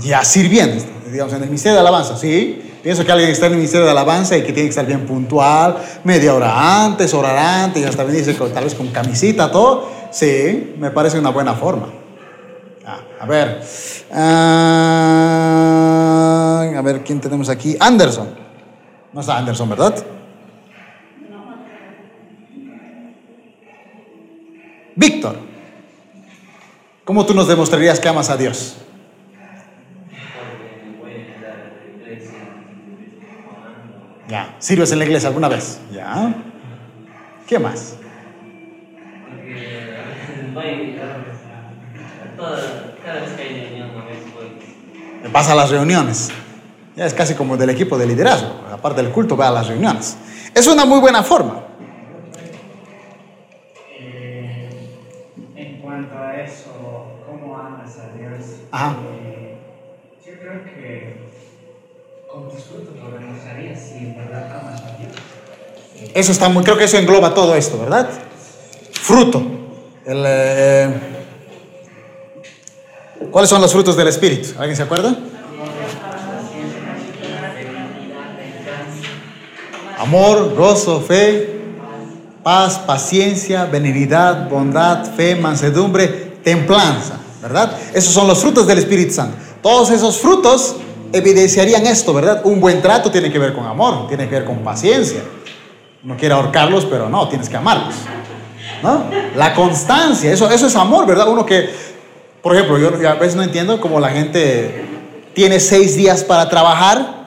Ya 0.00 0.24
sirviendo, 0.24 0.82
digamos, 1.10 1.32
en 1.34 1.42
el 1.42 1.48
ministerio 1.48 1.74
de 1.74 1.80
alabanza, 1.80 2.16
¿sí? 2.16 2.70
Pienso 2.82 3.04
que 3.04 3.12
alguien 3.12 3.30
está 3.30 3.46
en 3.46 3.52
el 3.52 3.58
ministerio 3.58 3.84
de 3.84 3.90
alabanza 3.90 4.36
y 4.36 4.40
que 4.42 4.52
tiene 4.52 4.62
que 4.62 4.70
estar 4.70 4.86
bien 4.86 5.04
puntual, 5.06 5.76
media 6.04 6.34
hora 6.34 6.84
antes, 6.84 7.12
orar 7.12 7.36
antes, 7.36 7.82
y 7.82 7.84
hasta 7.84 8.04
venirse 8.04 8.32
tal 8.34 8.64
vez 8.64 8.74
con 8.74 8.88
camisita, 8.88 9.52
todo. 9.52 9.90
Sí, 10.10 10.74
me 10.78 10.90
parece 10.90 11.18
una 11.18 11.28
buena 11.30 11.52
forma. 11.54 11.88
Ah, 12.86 13.00
a 13.20 13.26
ver, 13.26 13.62
ah, 14.12 15.40
a 16.74 16.82
ver, 16.82 17.04
¿quién 17.04 17.20
tenemos 17.20 17.50
aquí? 17.50 17.76
Anderson. 17.78 18.28
No 19.12 19.20
está 19.20 19.36
Anderson, 19.36 19.68
¿verdad? 19.68 19.94
Víctor, 24.96 25.36
¿cómo 27.04 27.26
tú 27.26 27.34
nos 27.34 27.46
demostrarías 27.46 28.00
que 28.00 28.08
amas 28.08 28.30
a 28.30 28.36
Dios? 28.36 28.76
Ya. 34.30 34.54
¿Sirves 34.60 34.92
en 34.92 35.00
la 35.00 35.04
iglesia 35.04 35.28
alguna 35.28 35.48
vez? 35.48 35.80
Ya. 35.92 36.32
¿Qué 37.48 37.58
más? 37.58 37.96
Me 45.22 45.28
pasa 45.30 45.52
a 45.52 45.54
las 45.56 45.70
reuniones. 45.70 46.30
Ya 46.96 47.06
es 47.06 47.14
casi 47.14 47.34
como 47.34 47.56
del 47.56 47.70
equipo 47.70 47.98
de 47.98 48.06
liderazgo. 48.06 48.66
Aparte 48.72 49.02
del 49.02 49.10
culto, 49.10 49.36
va 49.36 49.48
a 49.48 49.50
las 49.50 49.66
reuniones. 49.66 50.16
Es 50.54 50.66
una 50.68 50.84
muy 50.84 51.00
buena 51.00 51.22
forma. 51.24 51.64
Eh, 53.98 54.70
en 55.56 55.80
cuanto 55.80 56.16
a 56.16 56.36
eso, 56.36 57.18
¿cómo 57.26 57.58
amas 57.58 57.98
a 57.98 58.16
Dios? 58.16 58.60
Ajá. 58.70 58.94
Eso 66.14 66.32
está 66.32 66.48
muy, 66.48 66.64
creo 66.64 66.76
que 66.76 66.84
eso 66.84 66.98
engloba 66.98 67.34
todo 67.34 67.54
esto, 67.54 67.78
¿verdad? 67.78 68.08
Fruto. 68.92 69.42
Eh, 70.06 70.88
¿Cuáles 73.30 73.50
son 73.50 73.60
los 73.60 73.72
frutos 73.72 73.96
del 73.96 74.08
Espíritu? 74.08 74.50
¿Alguien 74.58 74.76
se 74.76 74.82
acuerda? 74.82 75.16
Amor, 79.98 80.54
gozo, 80.54 81.00
fe, 81.00 81.60
paz, 82.42 82.78
paciencia, 82.78 83.66
benignidad, 83.66 84.48
bondad, 84.48 85.14
fe, 85.14 85.36
mansedumbre, 85.36 86.08
templanza, 86.42 87.18
¿verdad? 87.42 87.76
Esos 87.92 88.14
son 88.14 88.26
los 88.26 88.38
frutos 88.38 88.66
del 88.66 88.78
Espíritu 88.78 89.12
Santo. 89.14 89.36
Todos 89.62 89.90
esos 89.90 90.18
frutos 90.18 90.76
evidenciarían 91.12 91.86
esto, 91.86 92.12
¿verdad? 92.12 92.42
Un 92.44 92.60
buen 92.60 92.80
trato 92.80 93.10
tiene 93.10 93.30
que 93.30 93.38
ver 93.38 93.52
con 93.52 93.66
amor, 93.66 94.08
tiene 94.08 94.28
que 94.28 94.36
ver 94.36 94.44
con 94.44 94.58
paciencia. 94.58 95.20
No 96.02 96.16
quiere 96.16 96.34
ahorcarlos, 96.34 96.86
pero 96.86 97.08
no, 97.08 97.28
tienes 97.28 97.48
que 97.48 97.56
amarlos. 97.56 97.94
¿No? 98.82 99.04
La 99.36 99.54
constancia, 99.54 100.32
eso, 100.32 100.48
eso 100.50 100.66
es 100.66 100.76
amor, 100.76 101.06
¿verdad? 101.06 101.28
Uno 101.28 101.44
que, 101.44 101.68
por 102.42 102.54
ejemplo, 102.54 102.78
yo 102.78 103.08
a 103.08 103.14
veces 103.14 103.36
no 103.36 103.42
entiendo 103.42 103.80
cómo 103.80 104.00
la 104.00 104.08
gente 104.08 104.86
tiene 105.34 105.60
seis 105.60 105.96
días 105.96 106.24
para 106.24 106.48
trabajar 106.48 107.20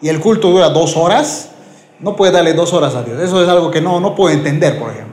y 0.00 0.08
el 0.08 0.20
culto 0.20 0.50
dura 0.50 0.70
dos 0.70 0.96
horas. 0.96 1.50
No 2.00 2.14
puede 2.14 2.32
darle 2.32 2.54
dos 2.54 2.72
horas 2.72 2.94
a 2.94 3.02
Dios. 3.02 3.20
Eso 3.20 3.42
es 3.42 3.48
algo 3.48 3.70
que 3.70 3.80
no, 3.80 4.00
no 4.00 4.14
puedo 4.14 4.32
entender, 4.34 4.78
por 4.78 4.90
ejemplo. 4.90 5.08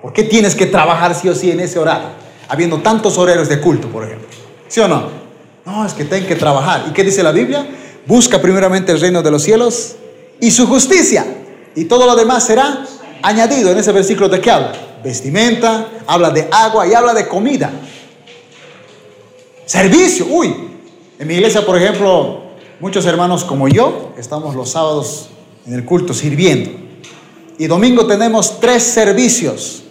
¿Por 0.00 0.12
qué 0.12 0.22
tienes 0.22 0.54
que 0.54 0.66
trabajar 0.66 1.14
sí 1.14 1.28
o 1.28 1.34
sí 1.34 1.50
en 1.50 1.60
ese 1.60 1.78
horario? 1.78 2.08
Habiendo 2.48 2.78
tantos 2.78 3.16
horarios 3.18 3.48
de 3.48 3.60
culto, 3.60 3.88
por 3.88 4.04
ejemplo. 4.04 4.28
¿Sí 4.68 4.80
o 4.80 4.86
no? 4.86 5.23
No, 5.64 5.86
es 5.86 5.94
que 5.94 6.04
tienen 6.04 6.28
que 6.28 6.36
trabajar. 6.36 6.84
¿Y 6.88 6.92
qué 6.92 7.02
dice 7.02 7.22
la 7.22 7.32
Biblia? 7.32 7.66
Busca 8.06 8.40
primeramente 8.40 8.92
el 8.92 9.00
reino 9.00 9.22
de 9.22 9.30
los 9.30 9.42
cielos 9.42 9.96
y 10.40 10.50
su 10.50 10.66
justicia. 10.66 11.24
Y 11.74 11.86
todo 11.86 12.06
lo 12.06 12.14
demás 12.14 12.44
será 12.44 12.84
añadido 13.22 13.70
en 13.70 13.78
ese 13.78 13.92
versículo 13.92 14.28
de 14.28 14.40
qué 14.40 14.50
habla. 14.50 14.72
Vestimenta, 15.02 15.88
habla 16.06 16.30
de 16.30 16.48
agua 16.50 16.86
y 16.86 16.94
habla 16.94 17.14
de 17.14 17.26
comida. 17.26 17.70
Servicio, 19.64 20.26
uy. 20.30 20.54
En 21.18 21.28
mi 21.28 21.34
iglesia, 21.34 21.64
por 21.64 21.76
ejemplo, 21.80 22.42
muchos 22.80 23.06
hermanos 23.06 23.44
como 23.44 23.68
yo 23.68 24.12
estamos 24.18 24.54
los 24.54 24.70
sábados 24.70 25.30
en 25.66 25.72
el 25.72 25.84
culto 25.84 26.12
sirviendo. 26.12 26.70
Y 27.56 27.66
domingo 27.66 28.06
tenemos 28.06 28.60
tres 28.60 28.82
servicios. 28.82 29.82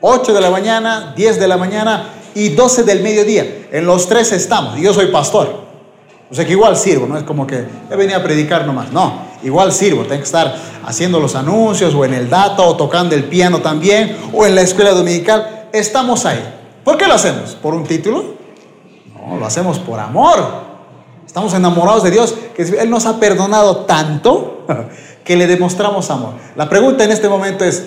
8 0.00 0.32
de 0.34 0.40
la 0.40 0.50
mañana, 0.50 1.12
10 1.16 1.40
de 1.40 1.48
la 1.48 1.56
mañana 1.56 2.10
y 2.34 2.50
12 2.50 2.84
del 2.84 3.02
mediodía. 3.02 3.66
En 3.70 3.86
los 3.86 4.08
tres 4.08 4.32
estamos. 4.32 4.78
Yo 4.78 4.92
soy 4.92 5.06
pastor. 5.06 5.64
O 6.30 6.34
sea 6.34 6.44
que 6.44 6.52
igual 6.52 6.76
sirvo, 6.76 7.06
no 7.06 7.16
es 7.16 7.22
como 7.22 7.46
que 7.46 7.64
he 7.90 7.96
venido 7.96 8.18
a 8.18 8.22
predicar 8.22 8.66
nomás. 8.66 8.92
No, 8.92 9.26
igual 9.42 9.72
sirvo. 9.72 10.02
Tengo 10.02 10.16
que 10.16 10.24
estar 10.24 10.56
haciendo 10.84 11.20
los 11.20 11.34
anuncios 11.34 11.94
o 11.94 12.04
en 12.04 12.14
el 12.14 12.28
data 12.28 12.62
o 12.62 12.76
tocando 12.76 13.14
el 13.14 13.24
piano 13.24 13.60
también 13.60 14.16
o 14.32 14.46
en 14.46 14.54
la 14.54 14.62
escuela 14.62 14.92
dominical. 14.92 15.68
Estamos 15.72 16.24
ahí. 16.26 16.42
¿Por 16.82 16.96
qué 16.96 17.06
lo 17.06 17.14
hacemos? 17.14 17.54
¿Por 17.54 17.74
un 17.74 17.84
título? 17.84 18.34
No, 19.14 19.36
lo 19.36 19.46
hacemos 19.46 19.78
por 19.78 20.00
amor. 20.00 20.64
Estamos 21.26 21.52
enamorados 21.54 22.02
de 22.04 22.10
Dios, 22.10 22.34
que 22.54 22.62
Él 22.62 22.90
nos 22.90 23.06
ha 23.06 23.18
perdonado 23.18 23.78
tanto 23.86 24.66
que 25.24 25.36
le 25.36 25.46
demostramos 25.46 26.10
amor. 26.10 26.34
La 26.56 26.68
pregunta 26.68 27.04
en 27.04 27.10
este 27.10 27.28
momento 27.28 27.64
es, 27.64 27.86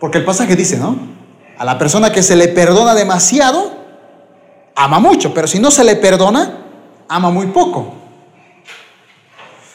porque 0.00 0.18
el 0.18 0.24
pasaje 0.24 0.56
dice, 0.56 0.78
¿no? 0.78 1.17
A 1.58 1.64
la 1.64 1.76
persona 1.76 2.12
que 2.12 2.22
se 2.22 2.36
le 2.36 2.48
perdona 2.48 2.94
demasiado, 2.94 3.72
ama 4.76 5.00
mucho, 5.00 5.34
pero 5.34 5.48
si 5.48 5.58
no 5.58 5.70
se 5.70 5.82
le 5.82 5.96
perdona, 5.96 6.58
ama 7.08 7.30
muy 7.30 7.48
poco. 7.48 7.94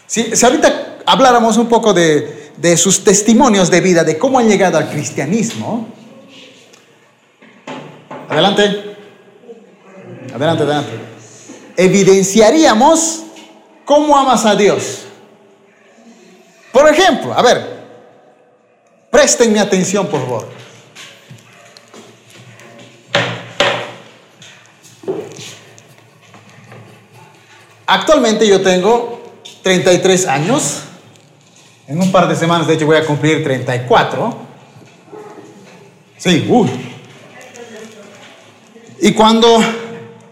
Si, 0.07 0.35
si 0.35 0.45
ahorita 0.45 0.99
habláramos 1.05 1.57
un 1.57 1.67
poco 1.67 1.93
de, 1.93 2.53
de 2.57 2.77
sus 2.77 3.03
testimonios 3.03 3.69
de 3.69 3.81
vida, 3.81 4.03
de 4.03 4.17
cómo 4.17 4.39
han 4.39 4.47
llegado 4.47 4.77
al 4.77 4.89
cristianismo, 4.89 5.87
adelante, 8.29 8.95
adelante, 10.33 10.63
adelante, 10.63 10.91
evidenciaríamos 11.75 13.23
cómo 13.83 14.17
amas 14.17 14.45
a 14.45 14.55
Dios. 14.55 14.99
Por 16.71 16.87
ejemplo, 16.87 17.33
a 17.33 17.41
ver, 17.41 17.83
presten 19.11 19.51
mi 19.51 19.59
atención, 19.59 20.07
por 20.07 20.21
favor. 20.21 20.62
Actualmente 27.93 28.47
yo 28.47 28.59
tengo 28.59 29.21
33 29.61 30.25
años. 30.25 30.81
En 31.87 32.01
un 32.01 32.11
par 32.11 32.27
de 32.27 32.35
semanas, 32.35 32.65
de 32.65 32.73
hecho, 32.73 32.87
voy 32.87 32.97
a 32.97 33.05
cumplir 33.05 33.43
34. 33.43 34.35
Sí, 36.17 36.47
uy. 36.49 36.71
Y 38.99 39.11
cuando 39.13 39.59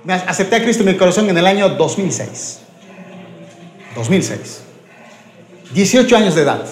me 0.04 0.14
acepté 0.14 0.56
a 0.56 0.64
Cristo 0.64 0.82
en 0.82 0.90
mi 0.90 0.98
corazón 0.98 1.30
en 1.30 1.38
el 1.38 1.46
año 1.46 1.70
2006. 1.70 2.62
2006. 3.94 4.62
18 5.72 6.18
años 6.18 6.34
de 6.34 6.42
edad. 6.42 6.66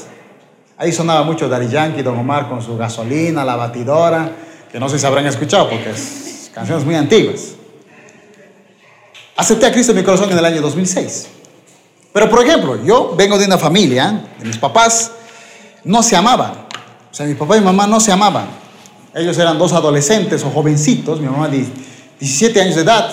Ahí 0.75 0.91
sonaba 0.91 1.22
mucho 1.22 1.48
Daddy 1.48 1.67
Yankee, 1.67 2.01
Don 2.01 2.17
Omar 2.17 2.50
con 2.50 2.63
su 2.63 2.75
gasolina, 2.75 3.46
la 3.46 3.55
batidora, 3.55 4.31
que 4.72 4.79
no 4.79 4.89
sé 4.89 4.98
si 4.98 5.05
habrán 5.05 5.27
escuchado 5.27 5.69
porque 5.69 5.91
es 5.91 6.50
canciones 6.51 6.84
muy 6.84 6.96
antiguas. 6.96 7.58
Acepté 9.39 9.67
a 9.67 9.72
Cristo 9.72 9.93
en 9.93 10.00
mi 10.00 10.03
corazón 10.03 10.29
en 10.29 10.38
el 10.38 10.43
año 10.43 10.62
2006. 10.62 11.27
Pero 12.12 12.29
por 12.29 12.46
ejemplo, 12.46 12.84
yo 12.84 13.15
vengo 13.15 13.38
de 13.38 13.46
una 13.46 13.58
familia, 13.58 14.25
de 14.38 14.46
mis 14.46 14.58
papás 14.58 15.13
no 15.86 16.03
se 16.03 16.17
amaban. 16.17 16.51
O 17.10 17.15
sea, 17.15 17.25
mi 17.25 17.36
papá 17.36 17.55
y 17.55 17.62
mi 17.62 17.65
mamá 17.67 17.88
no 17.88 18.01
se 18.01 18.12
amaban. 18.12 18.48
Ellos 19.15 19.38
eran 19.38 19.58
dos 19.58 19.72
adolescentes 19.72 20.43
o 20.43 20.50
jovencitos, 20.50 21.22
mi 21.22 21.27
mamá 21.27 21.48
de 21.48 21.65
17 22.19 22.60
años 22.60 22.75
de 22.75 22.81
edad, 22.81 23.12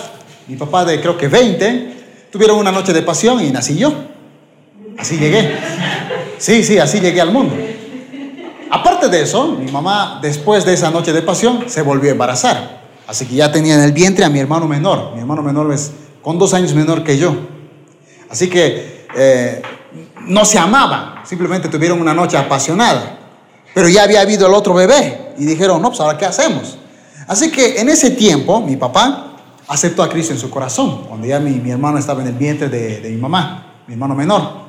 mi 0.49 0.56
papá 0.56 0.85
de 0.85 1.00
creo 1.00 1.16
que 1.16 1.28
20, 1.28 2.26
tuvieron 2.33 2.59
una 2.59 2.73
noche 2.73 2.92
de 2.92 3.02
pasión 3.02 3.40
y 3.40 3.52
nací 3.52 3.76
yo. 3.76 3.95
Así 4.99 5.18
llegué. 5.18 5.56
Sí, 6.38 6.64
sí, 6.64 6.76
así 6.80 6.99
llegué 6.99 7.21
al 7.21 7.30
mundo. 7.30 7.54
Aparte 8.68 9.09
de 9.09 9.23
eso, 9.23 9.52
mi 9.52 9.71
mamá 9.71 10.18
después 10.21 10.64
de 10.64 10.75
esa 10.75 10.90
noche 10.90 11.12
de 11.12 11.23
pasión 11.23 11.66
se 11.68 11.83
volvió 11.83 12.11
a 12.11 12.12
embarazar. 12.14 12.80
Así 13.06 13.26
que 13.26 13.37
ya 13.37 13.52
tenía 13.52 13.75
en 13.75 13.83
el 13.83 13.92
vientre 13.92 14.25
a 14.25 14.28
mi 14.28 14.40
hermano 14.40 14.66
menor. 14.66 15.12
Mi 15.14 15.21
hermano 15.21 15.40
menor 15.40 15.73
es 15.73 15.92
con 16.26 16.40
dos 16.40 16.54
años 16.54 16.75
menor 16.75 17.04
que 17.04 17.16
yo. 17.16 17.37
Así 18.28 18.50
que 18.50 19.06
eh, 19.14 19.62
no 20.23 20.45
se 20.45 20.59
amaban, 20.59 21.25
simplemente 21.25 21.68
tuvieron 21.68 22.00
una 22.00 22.14
noche 22.14 22.37
apasionada. 22.37 23.16
Pero 23.73 23.88
ya 23.88 24.02
había 24.02 24.23
habido 24.23 24.49
el 24.49 24.54
otro 24.54 24.75
bebé 24.75 25.35
y 25.38 25.45
dijeron, 25.45 25.80
no, 25.80 25.90
pues 25.90 26.00
ahora 26.00 26.18
qué 26.18 26.26
hacemos. 26.26 26.78
Así 27.28 27.52
que 27.52 27.80
en 27.80 27.88
ese 27.88 28.11
tiempo 28.11 28.61
mi 28.61 28.75
papá 28.75 29.37
aceptó 29.68 30.02
a 30.02 30.09
Cristo 30.09 30.33
en 30.33 30.40
su 30.40 30.50
corazón, 30.50 31.04
cuando 31.06 31.28
ya 31.28 31.38
mi, 31.38 31.71
hermano 31.71 31.97
estaba 31.97 32.23
en 32.23 32.26
el 32.26 32.35
vientre 32.35 32.68
de, 32.68 33.09
mi 33.09 33.18
mamá, 33.18 33.85
mi 33.87 33.95
hermano 33.95 34.16
menor. 34.16 34.66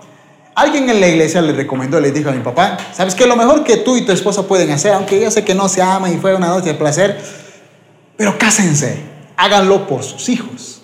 Alguien 0.54 0.88
en 0.92 1.02
la 1.02 1.08
iglesia 1.08 1.42
le 1.42 1.54
recomendó, 1.54 2.00
le 2.00 2.12
dijo 2.12 2.30
a 2.30 2.34
mi 2.34 2.44
papá, 2.44 2.78
¿sabes 2.94 3.16
qué? 3.16 3.26
Lo 3.26 3.36
mejor 3.36 3.64
que 3.64 3.78
tú 3.78 3.98
y 3.98 4.06
tu 4.06 4.12
esposa 4.12 4.44
pueden 4.44 4.70
hacer, 4.70 4.94
aunque 4.94 5.20
yo 5.20 5.32
sé 5.32 5.44
que 5.44 5.56
no 5.56 5.68
se 5.68 5.82
aman 5.82 6.14
y 6.14 6.18
fue 6.18 6.36
una 6.36 6.50
noche 6.50 6.68
de 6.68 6.74
placer, 6.76 7.20
pero 8.16 8.38
cásense, 8.38 9.02
háganlo 9.36 9.88
por 9.88 10.04
sus 10.04 10.30
hijos. 10.30 10.77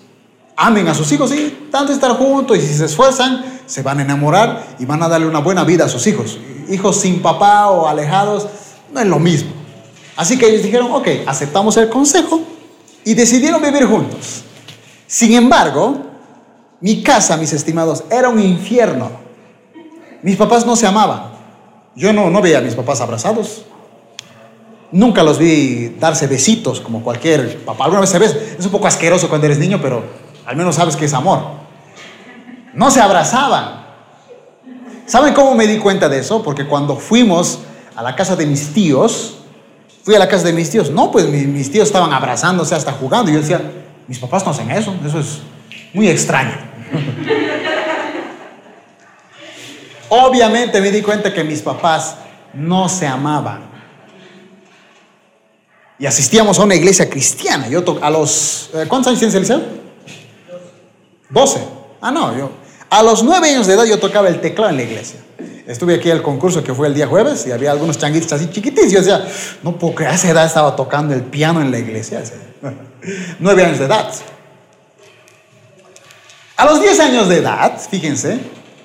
Amen 0.56 0.86
a 0.86 0.94
sus 0.94 1.10
hijos 1.10 1.32
y 1.34 1.68
tanto 1.70 1.92
estar 1.92 2.12
juntos 2.12 2.56
y 2.56 2.60
si 2.60 2.74
se 2.74 2.84
esfuerzan, 2.84 3.44
se 3.66 3.82
van 3.82 3.98
a 3.98 4.02
enamorar 4.02 4.76
y 4.78 4.84
van 4.84 5.02
a 5.02 5.08
darle 5.08 5.26
una 5.26 5.40
buena 5.40 5.64
vida 5.64 5.86
a 5.86 5.88
sus 5.88 6.06
hijos. 6.06 6.38
Hijos 6.68 7.00
sin 7.00 7.20
papá 7.20 7.68
o 7.68 7.88
alejados, 7.88 8.46
no 8.92 9.00
es 9.00 9.06
lo 9.06 9.18
mismo. 9.18 9.50
Así 10.16 10.38
que 10.38 10.48
ellos 10.48 10.62
dijeron, 10.62 10.92
ok, 10.92 11.08
aceptamos 11.26 11.76
el 11.76 11.88
consejo 11.88 12.40
y 13.04 13.14
decidieron 13.14 13.60
vivir 13.60 13.84
juntos. 13.84 14.44
Sin 15.06 15.32
embargo, 15.32 16.02
mi 16.80 17.02
casa, 17.02 17.36
mis 17.36 17.52
estimados, 17.52 18.04
era 18.10 18.28
un 18.28 18.40
infierno. 18.40 19.10
Mis 20.22 20.36
papás 20.36 20.64
no 20.64 20.76
se 20.76 20.86
amaban. 20.86 21.32
Yo 21.96 22.12
no, 22.12 22.30
no 22.30 22.40
veía 22.40 22.58
a 22.58 22.60
mis 22.60 22.74
papás 22.74 23.00
abrazados. 23.00 23.64
Nunca 24.92 25.24
los 25.24 25.38
vi 25.38 25.96
darse 25.98 26.28
besitos 26.28 26.80
como 26.80 27.02
cualquier 27.02 27.64
papá. 27.64 27.84
Alguna 27.84 28.02
vez 28.02 28.10
se 28.10 28.18
ves, 28.20 28.36
es 28.58 28.64
un 28.64 28.70
poco 28.70 28.86
asqueroso 28.86 29.28
cuando 29.28 29.46
eres 29.46 29.58
niño, 29.58 29.80
pero 29.82 30.04
al 30.46 30.56
menos 30.56 30.76
sabes 30.76 30.96
que 30.96 31.04
es 31.06 31.14
amor. 31.14 31.42
No 32.74 32.90
se 32.90 33.00
abrazaban. 33.00 33.84
¿Saben 35.06 35.34
cómo 35.34 35.54
me 35.54 35.66
di 35.66 35.78
cuenta 35.78 36.08
de 36.08 36.18
eso? 36.18 36.42
Porque 36.42 36.66
cuando 36.66 36.96
fuimos 36.96 37.60
a 37.94 38.02
la 38.02 38.16
casa 38.16 38.36
de 38.36 38.46
mis 38.46 38.72
tíos, 38.72 39.38
fui 40.02 40.14
a 40.14 40.18
la 40.18 40.28
casa 40.28 40.44
de 40.44 40.52
mis 40.52 40.70
tíos, 40.70 40.90
no, 40.90 41.10
pues 41.10 41.28
mis, 41.28 41.70
tíos 41.70 41.86
estaban 41.86 42.12
abrazándose 42.12 42.74
hasta 42.74 42.92
jugando. 42.92 43.30
Y 43.30 43.34
yo 43.34 43.40
decía, 43.40 43.60
mis 44.06 44.18
papás 44.18 44.44
no 44.44 44.50
hacen 44.50 44.70
eso, 44.70 44.94
eso 45.04 45.20
es 45.20 45.40
muy 45.92 46.08
extraño. 46.08 46.56
Obviamente 50.08 50.80
me 50.80 50.90
di 50.90 51.02
cuenta 51.02 51.32
que 51.32 51.44
mis 51.44 51.60
papás 51.60 52.16
no 52.52 52.88
se 52.88 53.06
amaban. 53.06 53.74
Y 55.98 56.06
asistíamos 56.06 56.58
a 56.58 56.64
una 56.64 56.74
iglesia 56.74 57.08
cristiana. 57.08 57.68
Yo 57.68 57.84
a 58.02 58.10
los... 58.10 58.70
Eh, 58.74 58.86
¿Cuántos 58.88 59.08
años 59.08 59.20
tienes, 59.20 59.34
Eliseo? 59.36 59.83
12. 61.34 61.60
Ah, 62.00 62.10
no, 62.10 62.36
yo... 62.36 62.50
A 62.88 63.02
los 63.02 63.24
9 63.24 63.50
años 63.50 63.66
de 63.66 63.74
edad 63.74 63.84
yo 63.84 63.98
tocaba 63.98 64.28
el 64.28 64.40
teclado 64.40 64.70
en 64.70 64.76
la 64.76 64.84
iglesia. 64.84 65.18
Estuve 65.66 65.96
aquí 65.96 66.10
al 66.10 66.22
concurso 66.22 66.62
que 66.62 66.72
fue 66.72 66.86
el 66.86 66.94
día 66.94 67.08
jueves 67.08 67.44
y 67.46 67.50
había 67.50 67.72
algunos 67.72 67.98
changuitos 67.98 68.32
así 68.32 68.48
chiquititos. 68.50 68.92
Yo 68.92 69.00
decía, 69.00 69.26
no 69.62 69.76
puedo 69.76 69.96
creer, 69.96 70.12
a 70.12 70.14
esa 70.14 70.30
edad 70.30 70.46
estaba 70.46 70.76
tocando 70.76 71.12
el 71.12 71.22
piano 71.22 71.60
en 71.60 71.72
la 71.72 71.78
iglesia. 71.78 72.22
9 73.40 73.64
años 73.64 73.78
de 73.80 73.84
edad. 73.86 74.08
A 76.56 76.64
los 76.66 76.80
10 76.80 77.00
años 77.00 77.28
de 77.28 77.38
edad, 77.38 77.80
fíjense, 77.90 78.38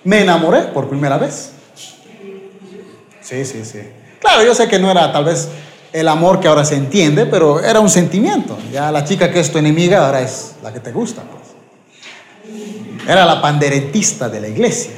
me 0.03 0.21
enamoré 0.21 0.61
por 0.61 0.89
primera 0.89 1.17
vez. 1.19 1.51
Sí, 3.21 3.45
sí, 3.45 3.63
sí. 3.63 3.79
Claro, 4.19 4.43
yo 4.43 4.55
sé 4.55 4.67
que 4.67 4.79
no 4.79 4.89
era 4.89 5.11
tal 5.11 5.25
vez 5.25 5.49
el 5.93 6.07
amor 6.07 6.39
que 6.39 6.47
ahora 6.47 6.65
se 6.65 6.75
entiende, 6.75 7.27
pero 7.27 7.59
era 7.59 7.79
un 7.79 7.89
sentimiento. 7.89 8.57
Ya 8.71 8.91
la 8.91 9.03
chica 9.03 9.31
que 9.31 9.39
es 9.39 9.51
tu 9.51 9.59
enemiga 9.59 10.05
ahora 10.05 10.21
es 10.21 10.55
la 10.63 10.73
que 10.73 10.79
te 10.79 10.91
gusta. 10.91 11.21
Era 13.07 13.25
la 13.25 13.41
panderetista 13.41 14.29
de 14.29 14.41
la 14.41 14.47
iglesia. 14.47 14.93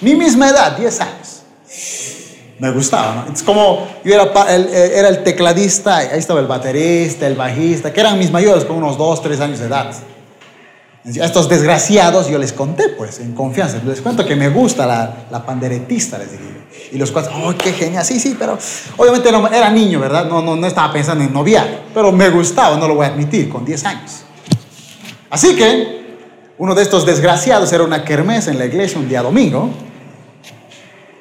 Mi 0.00 0.14
misma 0.14 0.50
edad, 0.50 0.76
10 0.76 1.00
años. 1.00 1.42
Me 2.58 2.70
gustaba, 2.70 3.26
¿no? 3.26 3.32
Es 3.32 3.42
como 3.42 3.86
yo 4.04 4.14
era 4.14 4.54
el, 4.54 4.66
eh, 4.66 4.98
era 4.98 5.08
el 5.08 5.22
tecladista, 5.22 5.98
ahí 5.98 6.18
estaba 6.18 6.40
el 6.40 6.46
baterista, 6.46 7.26
el 7.26 7.34
bajista, 7.34 7.92
que 7.92 8.00
eran 8.00 8.18
mis 8.18 8.30
mayores 8.30 8.64
con 8.64 8.76
unos 8.76 8.96
2, 8.96 9.22
3 9.22 9.40
años 9.40 9.58
de 9.58 9.66
edad. 9.66 9.92
A 11.20 11.24
estos 11.24 11.48
desgraciados 11.48 12.28
yo 12.28 12.38
les 12.38 12.52
conté, 12.52 12.88
pues, 12.88 13.20
en 13.20 13.32
confianza. 13.32 13.80
Les 13.86 14.00
cuento 14.00 14.24
que 14.24 14.34
me 14.34 14.48
gusta 14.48 14.86
la, 14.86 15.26
la 15.30 15.44
panderetista, 15.44 16.18
les 16.18 16.32
dije. 16.32 16.44
Y 16.92 16.98
los 16.98 17.10
cuatro, 17.10 17.32
¡oh, 17.44 17.54
qué 17.56 17.72
genial! 17.72 18.04
Sí, 18.04 18.18
sí, 18.18 18.36
pero 18.38 18.58
obviamente 18.96 19.30
no, 19.30 19.46
era 19.48 19.70
niño, 19.70 20.00
¿verdad? 20.00 20.26
No, 20.26 20.42
no, 20.42 20.56
no 20.56 20.66
estaba 20.66 20.92
pensando 20.92 21.22
en 21.24 21.32
noviar. 21.32 21.82
Pero 21.94 22.10
me 22.10 22.28
gustaba, 22.30 22.76
no 22.76 22.88
lo 22.88 22.96
voy 22.96 23.06
a 23.06 23.10
admitir, 23.10 23.48
con 23.48 23.64
10 23.64 23.84
años. 23.84 24.22
Así 25.30 25.54
que 25.54 26.05
uno 26.58 26.74
de 26.74 26.82
estos 26.82 27.04
desgraciados 27.04 27.72
era 27.72 27.84
una 27.84 28.04
kermés 28.04 28.48
en 28.48 28.58
la 28.58 28.64
iglesia 28.64 28.98
un 28.98 29.08
día 29.08 29.22
domingo. 29.22 29.70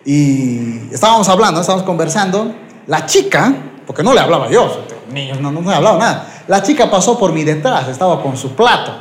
Y 0.05 0.93
estábamos 0.93 1.27
hablando, 1.29 1.61
estábamos 1.61 1.85
conversando. 1.85 2.53
La 2.87 3.05
chica, 3.05 3.53
porque 3.85 4.03
no 4.03 4.13
le 4.13 4.19
hablaba 4.19 4.49
yo, 4.49 4.85
niños, 5.11 5.41
no, 5.41 5.51
no 5.51 5.61
le 5.61 5.75
hablaba 5.75 5.97
nada. 5.97 6.43
La 6.47 6.61
chica 6.61 6.89
pasó 6.89 7.17
por 7.17 7.33
mi 7.33 7.43
detrás, 7.43 7.87
estaba 7.87 8.21
con 8.21 8.37
su 8.37 8.55
plato. 8.55 8.93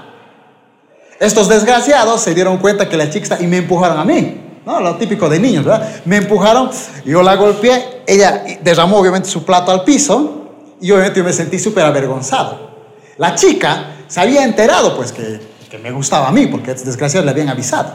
Estos 1.21 1.49
desgraciados 1.49 2.21
se 2.21 2.35
dieron 2.35 2.59
cuenta 2.59 2.89
que 2.89 2.97
la 2.97 3.09
chica 3.11 3.25
está 3.25 3.43
y 3.43 3.47
me 3.47 3.59
empujaron 3.59 3.99
a 3.99 4.05
mí. 4.05 4.41
No, 4.65 4.81
lo 4.81 4.97
típico 4.97 5.29
de 5.29 5.39
niños, 5.39 5.65
¿verdad? 5.65 6.03
Me 6.07 6.17
empujaron, 6.17 6.71
yo 7.05 7.23
la 7.23 7.37
golpeé, 7.37 8.03
ella 8.07 8.43
derramó 8.63 8.99
obviamente 8.99 9.29
su 9.29 9.45
plato 9.45 9.71
al 9.71 9.85
piso 9.85 10.49
y 10.81 10.91
obviamente 10.91 11.21
yo 11.21 11.25
me 11.25 11.35
sentí 11.35 11.59
súper 11.59 11.85
avergonzado. 11.85 12.71
La 13.19 13.35
chica 13.35 13.97
se 14.09 14.21
había 14.21 14.43
enterado 14.43 14.97
pues 14.97 15.13
que, 15.13 15.54
que 15.75 15.79
me 15.81 15.91
gustaba 15.91 16.29
a 16.29 16.31
mí 16.31 16.47
porque 16.47 16.71
estos 16.71 16.87
desgraciados 16.87 17.25
le 17.25 17.33
habían 17.33 17.49
avisado. 17.49 17.95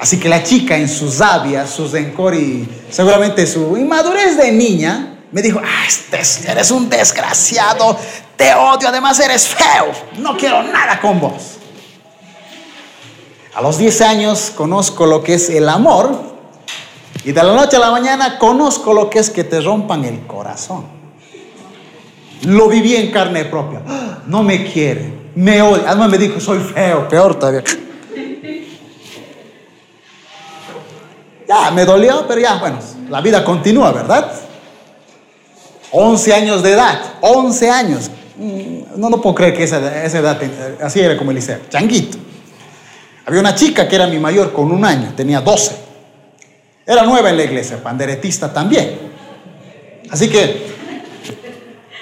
Así 0.00 0.18
que 0.18 0.28
la 0.28 0.42
chica 0.42 0.76
en 0.76 0.88
sus 0.88 1.14
sabias, 1.14 1.70
sus 1.70 1.92
rencor 1.92 2.34
y 2.34 2.68
seguramente 2.90 3.46
su 3.46 3.76
inmadurez 3.76 4.36
de 4.36 4.50
niña, 4.50 5.20
me 5.30 5.40
dijo, 5.40 5.60
ah, 5.62 5.84
este, 5.86 6.50
eres 6.50 6.72
un 6.72 6.90
desgraciado, 6.90 7.96
te 8.36 8.52
odio, 8.54 8.88
además 8.88 9.20
eres 9.20 9.46
feo, 9.46 9.92
no 10.18 10.36
quiero 10.36 10.64
nada 10.64 11.00
con 11.00 11.20
vos. 11.20 11.58
A 13.54 13.62
los 13.62 13.78
10 13.78 14.00
años 14.00 14.52
conozco 14.56 15.06
lo 15.06 15.22
que 15.22 15.34
es 15.34 15.48
el 15.48 15.68
amor 15.68 16.24
y 17.24 17.30
de 17.30 17.40
la 17.40 17.54
noche 17.54 17.76
a 17.76 17.80
la 17.80 17.92
mañana 17.92 18.36
conozco 18.40 18.92
lo 18.92 19.08
que 19.08 19.20
es 19.20 19.30
que 19.30 19.44
te 19.44 19.60
rompan 19.60 20.04
el 20.04 20.26
corazón. 20.26 20.86
Lo 22.42 22.68
viví 22.68 22.96
en 22.96 23.12
carne 23.12 23.44
propia. 23.44 23.82
Ah, 23.86 24.18
no 24.26 24.42
me 24.42 24.64
quiere, 24.72 25.17
me 25.38 25.62
odia. 25.62 25.84
Además 25.86 26.10
me 26.10 26.18
dijo, 26.18 26.40
soy 26.40 26.58
feo, 26.58 27.08
peor 27.08 27.38
todavía. 27.38 27.62
Ya, 31.46 31.70
me 31.70 31.84
dolió, 31.84 32.26
pero 32.26 32.40
ya, 32.40 32.56
bueno, 32.56 32.78
la 33.08 33.20
vida 33.20 33.42
continúa, 33.42 33.92
¿verdad? 33.92 34.30
11 35.92 36.34
años 36.34 36.62
de 36.62 36.72
edad, 36.72 37.00
11 37.20 37.70
años. 37.70 38.10
Mm, 38.36 39.00
no, 39.00 39.08
no 39.08 39.22
puedo 39.22 39.34
creer 39.36 39.56
que 39.56 39.64
esa, 39.64 40.04
esa 40.04 40.18
edad, 40.18 40.38
así 40.82 41.00
era 41.00 41.16
como 41.16 41.30
Eliseo, 41.30 41.60
changuito. 41.70 42.18
Había 43.24 43.40
una 43.40 43.54
chica 43.54 43.88
que 43.88 43.94
era 43.96 44.06
mi 44.06 44.18
mayor 44.18 44.52
con 44.52 44.70
un 44.72 44.84
año, 44.84 45.14
tenía 45.16 45.40
12. 45.40 45.76
Era 46.84 47.04
nueva 47.04 47.30
en 47.30 47.36
la 47.36 47.44
iglesia, 47.44 47.82
panderetista 47.82 48.52
también. 48.52 48.98
Así 50.10 50.28
que 50.28 50.66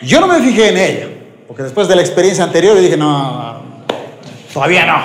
yo 0.02 0.20
no 0.20 0.26
me 0.26 0.40
fijé 0.40 0.70
en 0.70 0.76
ella, 0.76 1.15
porque 1.46 1.62
después 1.62 1.88
de 1.88 1.96
la 1.96 2.02
experiencia 2.02 2.44
anterior 2.44 2.74
yo 2.76 2.82
dije, 2.82 2.96
no, 2.96 3.62
todavía 4.52 4.86
no, 4.86 5.02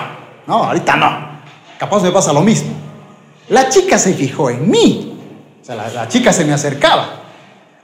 no, 0.48 0.64
ahorita 0.66 0.96
no. 0.96 1.32
Capaz 1.78 2.04
me 2.04 2.12
pasa 2.12 2.32
lo 2.34 2.42
mismo. 2.42 2.72
La 3.50 3.70
chica 3.70 3.98
se 3.98 4.14
fijó 4.14 4.50
en 4.50 4.70
mí. 4.70 5.20
O 5.62 5.66
sea, 5.66 5.76
la, 5.76 5.90
la 5.90 6.08
chica 6.08 6.32
se 6.32 6.46
me 6.46 6.54
acercaba. 6.54 7.22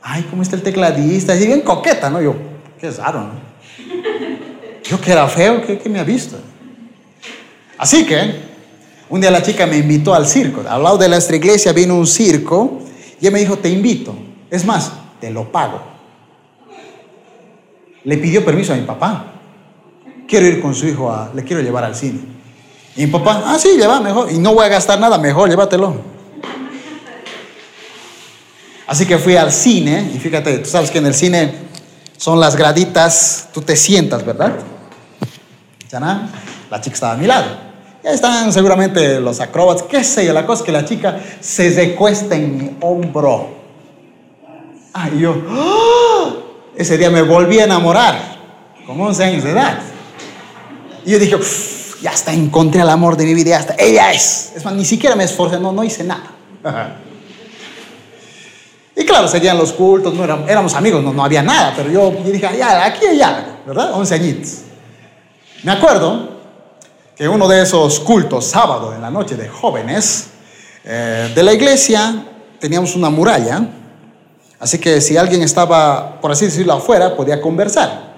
Ay, 0.01 0.25
¿cómo 0.29 0.41
está 0.41 0.55
el 0.55 0.63
tecladista? 0.63 1.35
Y 1.35 1.45
bien 1.45 1.61
coqueta, 1.61 2.09
¿no? 2.09 2.21
Yo, 2.21 2.35
qué 2.79 2.89
raro, 2.91 3.21
¿no? 3.21 3.47
Yo 4.83 5.01
que 5.01 5.11
era 5.11 5.27
feo, 5.27 5.65
¿qué, 5.65 5.77
qué 5.77 5.89
me 5.89 5.99
ha 5.99 6.03
visto? 6.03 6.37
Así 7.77 8.05
que 8.05 8.47
un 9.09 9.21
día 9.21 9.31
la 9.31 9.41
chica 9.41 9.65
me 9.65 9.77
invitó 9.77 10.13
al 10.13 10.25
circo. 10.25 10.63
Al 10.67 10.81
lado 10.81 10.97
de 10.97 11.09
nuestra 11.09 11.35
iglesia 11.35 11.73
vino 11.73 11.95
un 11.95 12.07
circo 12.07 12.79
y 13.19 13.25
ella 13.25 13.31
me 13.31 13.39
dijo, 13.39 13.57
te 13.57 13.69
invito. 13.69 14.15
Es 14.49 14.65
más, 14.65 14.91
te 15.19 15.29
lo 15.29 15.51
pago. 15.51 15.96
Le 18.07 18.17
pidió 18.17 18.45
permiso 18.45 18.71
a 18.71 18.77
mi 18.77 18.83
papá. 18.83 19.33
Quiero 20.29 20.45
ir 20.45 20.61
con 20.61 20.73
su 20.73 20.87
hijo, 20.87 21.11
a, 21.11 21.29
le 21.35 21.43
quiero 21.43 21.61
llevar 21.61 21.83
al 21.83 21.93
cine. 21.93 22.21
Y 22.95 23.05
mi 23.05 23.11
papá, 23.11 23.43
ah, 23.45 23.59
sí, 23.59 23.75
lleva 23.77 23.99
mejor. 23.99 24.31
Y 24.31 24.37
no 24.37 24.53
voy 24.53 24.63
a 24.63 24.69
gastar 24.69 24.97
nada, 24.97 25.17
mejor, 25.17 25.49
llévatelo. 25.49 25.93
Así 28.87 29.05
que 29.05 29.17
fui 29.17 29.35
al 29.35 29.51
cine 29.51 30.09
y 30.15 30.19
fíjate, 30.19 30.59
tú 30.59 30.69
sabes 30.69 30.89
que 30.89 30.99
en 30.99 31.07
el 31.07 31.13
cine 31.13 31.53
son 32.15 32.39
las 32.39 32.55
graditas, 32.55 33.49
tú 33.53 33.61
te 33.61 33.75
sientas, 33.75 34.25
¿verdad? 34.25 34.53
¿Ya 35.91 35.99
nada? 35.99 36.29
La 36.71 36.79
chica 36.79 36.93
estaba 36.93 37.11
a 37.11 37.17
mi 37.17 37.27
lado. 37.27 37.45
Ya 38.05 38.11
están 38.11 38.53
seguramente 38.53 39.19
los 39.19 39.41
acróbatas, 39.41 39.83
qué 39.83 40.01
sé 40.05 40.25
yo, 40.25 40.31
la 40.31 40.45
cosa 40.45 40.61
es 40.61 40.65
que 40.65 40.71
la 40.71 40.85
chica 40.85 41.19
se 41.41 41.71
recuesta 41.71 42.35
en 42.37 42.57
mi 42.57 42.77
hombro. 42.79 43.49
Ah, 44.93 45.09
yo, 45.09 45.35
¡ah! 45.49 46.16
Ese 46.77 46.97
día 46.97 47.09
me 47.09 47.21
volví 47.21 47.59
a 47.59 47.65
enamorar, 47.65 48.37
con 48.85 48.99
11 49.01 49.23
años 49.23 49.43
de 49.43 49.51
edad. 49.51 49.79
Y 51.05 51.11
yo 51.11 51.19
dije, 51.19 51.35
"Uf, 51.35 52.01
ya 52.01 52.11
hasta 52.11 52.31
encontré 52.31 52.81
el 52.81 52.89
amor 52.89 53.17
de 53.17 53.25
mi 53.25 53.33
vida, 53.33 53.57
hasta, 53.57 53.75
ella 53.77 54.11
es. 54.11 54.53
Es 54.55 54.63
más, 54.63 54.73
ni 54.73 54.85
siquiera 54.85 55.15
me 55.15 55.23
esforcé, 55.23 55.59
no, 55.59 55.71
no 55.71 55.83
hice 55.83 56.03
nada. 56.03 56.31
Y 58.95 59.05
claro, 59.05 59.27
seguían 59.27 59.57
los 59.57 59.73
cultos, 59.73 60.13
no 60.13 60.23
éramos, 60.23 60.73
amigos, 60.73 61.03
no, 61.03 61.13
no 61.13 61.23
había 61.23 61.43
nada, 61.43 61.73
pero 61.75 61.89
yo, 61.89 62.11
yo 62.23 62.31
dije, 62.31 62.49
ya, 62.57 62.85
aquí 62.85 63.05
hay 63.05 63.21
algo, 63.21 63.57
¿verdad? 63.65 63.91
11 63.93 64.15
añitos. 64.15 64.57
Me 65.63 65.71
acuerdo 65.71 66.37
que 67.15 67.27
uno 67.27 67.47
de 67.47 67.61
esos 67.61 67.99
cultos, 67.99 68.45
sábado 68.45 68.93
en 68.93 69.01
la 69.01 69.09
noche 69.09 69.35
de 69.35 69.47
jóvenes, 69.47 70.27
eh, 70.83 71.31
de 71.33 71.43
la 71.43 71.53
iglesia 71.53 72.25
teníamos 72.59 72.95
una 72.95 73.09
muralla, 73.09 73.67
así 74.59 74.77
que 74.79 75.01
si 75.01 75.17
alguien 75.17 75.41
estaba, 75.43 76.19
por 76.21 76.31
así 76.31 76.45
decirlo, 76.45 76.73
afuera, 76.73 77.15
podía 77.15 77.41
conversar. 77.41 78.15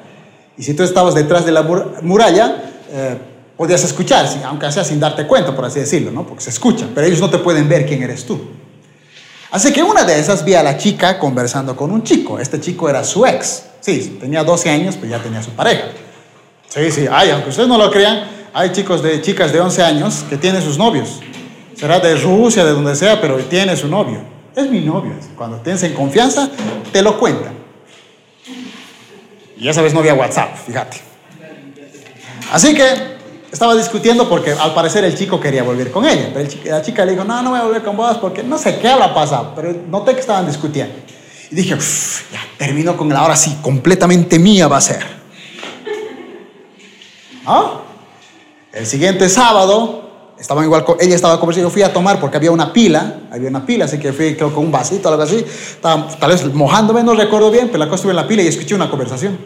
Y 0.57 0.63
si 0.63 0.73
tú 0.73 0.83
estabas 0.83 1.15
detrás 1.15 1.45
de 1.45 1.51
la 1.51 1.61
mur- 1.63 1.95
muralla, 2.01 2.63
eh, 2.91 3.17
podías 3.55 3.83
escuchar, 3.83 4.25
aunque 4.45 4.71
sea 4.71 4.83
sin 4.83 4.99
darte 4.99 5.25
cuenta, 5.27 5.55
por 5.55 5.65
así 5.65 5.79
decirlo, 5.79 6.11
¿no? 6.11 6.25
Porque 6.25 6.43
se 6.43 6.49
escucha, 6.49 6.87
pero 6.93 7.07
ellos 7.07 7.19
no 7.21 7.29
te 7.29 7.37
pueden 7.37 7.67
ver 7.69 7.85
quién 7.85 8.01
eres 8.03 8.25
tú. 8.25 8.39
Así 9.51 9.73
que 9.73 9.81
una 9.81 10.03
de 10.03 10.19
esas 10.19 10.45
vi 10.45 10.53
a 10.53 10.61
la 10.61 10.77
chica 10.77 11.17
conversando 11.17 11.75
con 11.75 11.91
un 11.91 12.03
chico. 12.03 12.37
Este 12.39 12.59
chico 12.59 12.87
era 12.89 13.03
su 13.03 13.25
ex. 13.25 13.63
Sí, 13.79 14.17
tenía 14.19 14.43
12 14.43 14.69
años, 14.69 14.95
pues 14.95 15.09
ya 15.09 15.17
tenía 15.19 15.41
su 15.41 15.49
pareja. 15.51 15.85
Sí, 16.67 16.91
sí, 16.91 17.05
hay, 17.11 17.31
aunque 17.31 17.49
ustedes 17.49 17.67
no 17.67 17.77
lo 17.77 17.89
crean, 17.89 18.25
hay 18.53 18.71
chicos 18.71 19.01
de 19.01 19.21
chicas 19.21 19.51
de 19.51 19.59
11 19.59 19.81
años 19.81 20.23
que 20.29 20.37
tienen 20.37 20.61
sus 20.61 20.77
novios. 20.77 21.19
Será 21.75 21.99
de 21.99 22.15
Rusia, 22.15 22.63
de 22.63 22.71
donde 22.73 22.95
sea, 22.95 23.19
pero 23.19 23.37
tiene 23.37 23.75
su 23.75 23.87
novio. 23.87 24.19
Es 24.55 24.69
mi 24.69 24.81
novio. 24.81 25.13
Cuando 25.35 25.57
tienes 25.57 25.83
en 25.83 25.93
confianza, 25.93 26.49
te 26.91 27.01
lo 27.01 27.19
cuentan. 27.19 27.53
Y 29.57 29.63
ya 29.65 29.73
sabes, 29.73 29.93
no 29.93 29.99
había 29.99 30.13
WhatsApp, 30.13 30.55
fíjate. 30.65 30.97
Así 32.51 32.73
que 32.73 32.83
estaba 33.51 33.75
discutiendo 33.75 34.27
porque 34.29 34.51
al 34.53 34.73
parecer 34.73 35.03
el 35.03 35.15
chico 35.17 35.39
quería 35.39 35.63
volver 35.63 35.91
con 35.91 36.05
ella. 36.05 36.29
Pero 36.33 36.39
el 36.41 36.47
chi- 36.47 36.61
la 36.65 36.81
chica 36.81 37.05
le 37.05 37.11
dijo, 37.11 37.23
no, 37.23 37.41
no 37.41 37.51
voy 37.51 37.59
a 37.59 37.63
volver 37.63 37.83
con 37.83 37.95
vos 37.97 38.17
porque 38.17 38.43
no 38.43 38.57
sé 38.57 38.79
qué 38.79 38.87
habrá 38.87 39.13
pasado. 39.13 39.53
Pero 39.55 39.73
noté 39.89 40.13
que 40.13 40.21
estaban 40.21 40.47
discutiendo. 40.47 40.95
Y 41.51 41.55
dije, 41.55 41.73
"Uf, 41.75 42.31
ya 42.31 42.39
terminó 42.57 42.95
con 42.95 43.09
la 43.09 43.19
ahora 43.19 43.35
sí, 43.35 43.57
completamente 43.61 44.37
mía 44.39 44.67
va 44.67 44.77
a 44.77 44.81
ser. 44.81 45.03
¿Ah? 47.45 47.81
El 48.71 48.85
siguiente 48.85 49.27
sábado, 49.29 50.08
estaban 50.39 50.63
igual, 50.63 50.85
ella 50.99 51.15
estaba 51.15 51.39
conversando, 51.39 51.69
yo 51.69 51.73
fui 51.73 51.83
a 51.83 51.91
tomar 51.91 52.19
porque 52.19 52.37
había 52.37 52.51
una 52.51 52.71
pila, 52.71 53.21
había 53.31 53.49
una 53.49 53.65
pila, 53.65 53.85
así 53.85 53.99
que 53.99 54.13
fui 54.13 54.35
creo 54.35 54.53
con 54.53 54.65
un 54.65 54.71
vasito 54.71 55.09
o 55.09 55.11
algo 55.11 55.23
así, 55.23 55.37
estaba 55.45 56.07
tal 56.19 56.31
vez 56.31 56.45
mojándome, 56.53 57.03
no 57.03 57.13
recuerdo 57.13 57.51
bien, 57.51 57.67
pero 57.67 57.79
la 57.79 57.85
cosa 57.85 57.95
estuve 57.95 58.11
en 58.11 58.17
la 58.17 58.27
pila 58.27 58.41
y 58.41 58.47
escuché 58.47 58.75
una 58.75 58.89
conversación. 58.89 59.37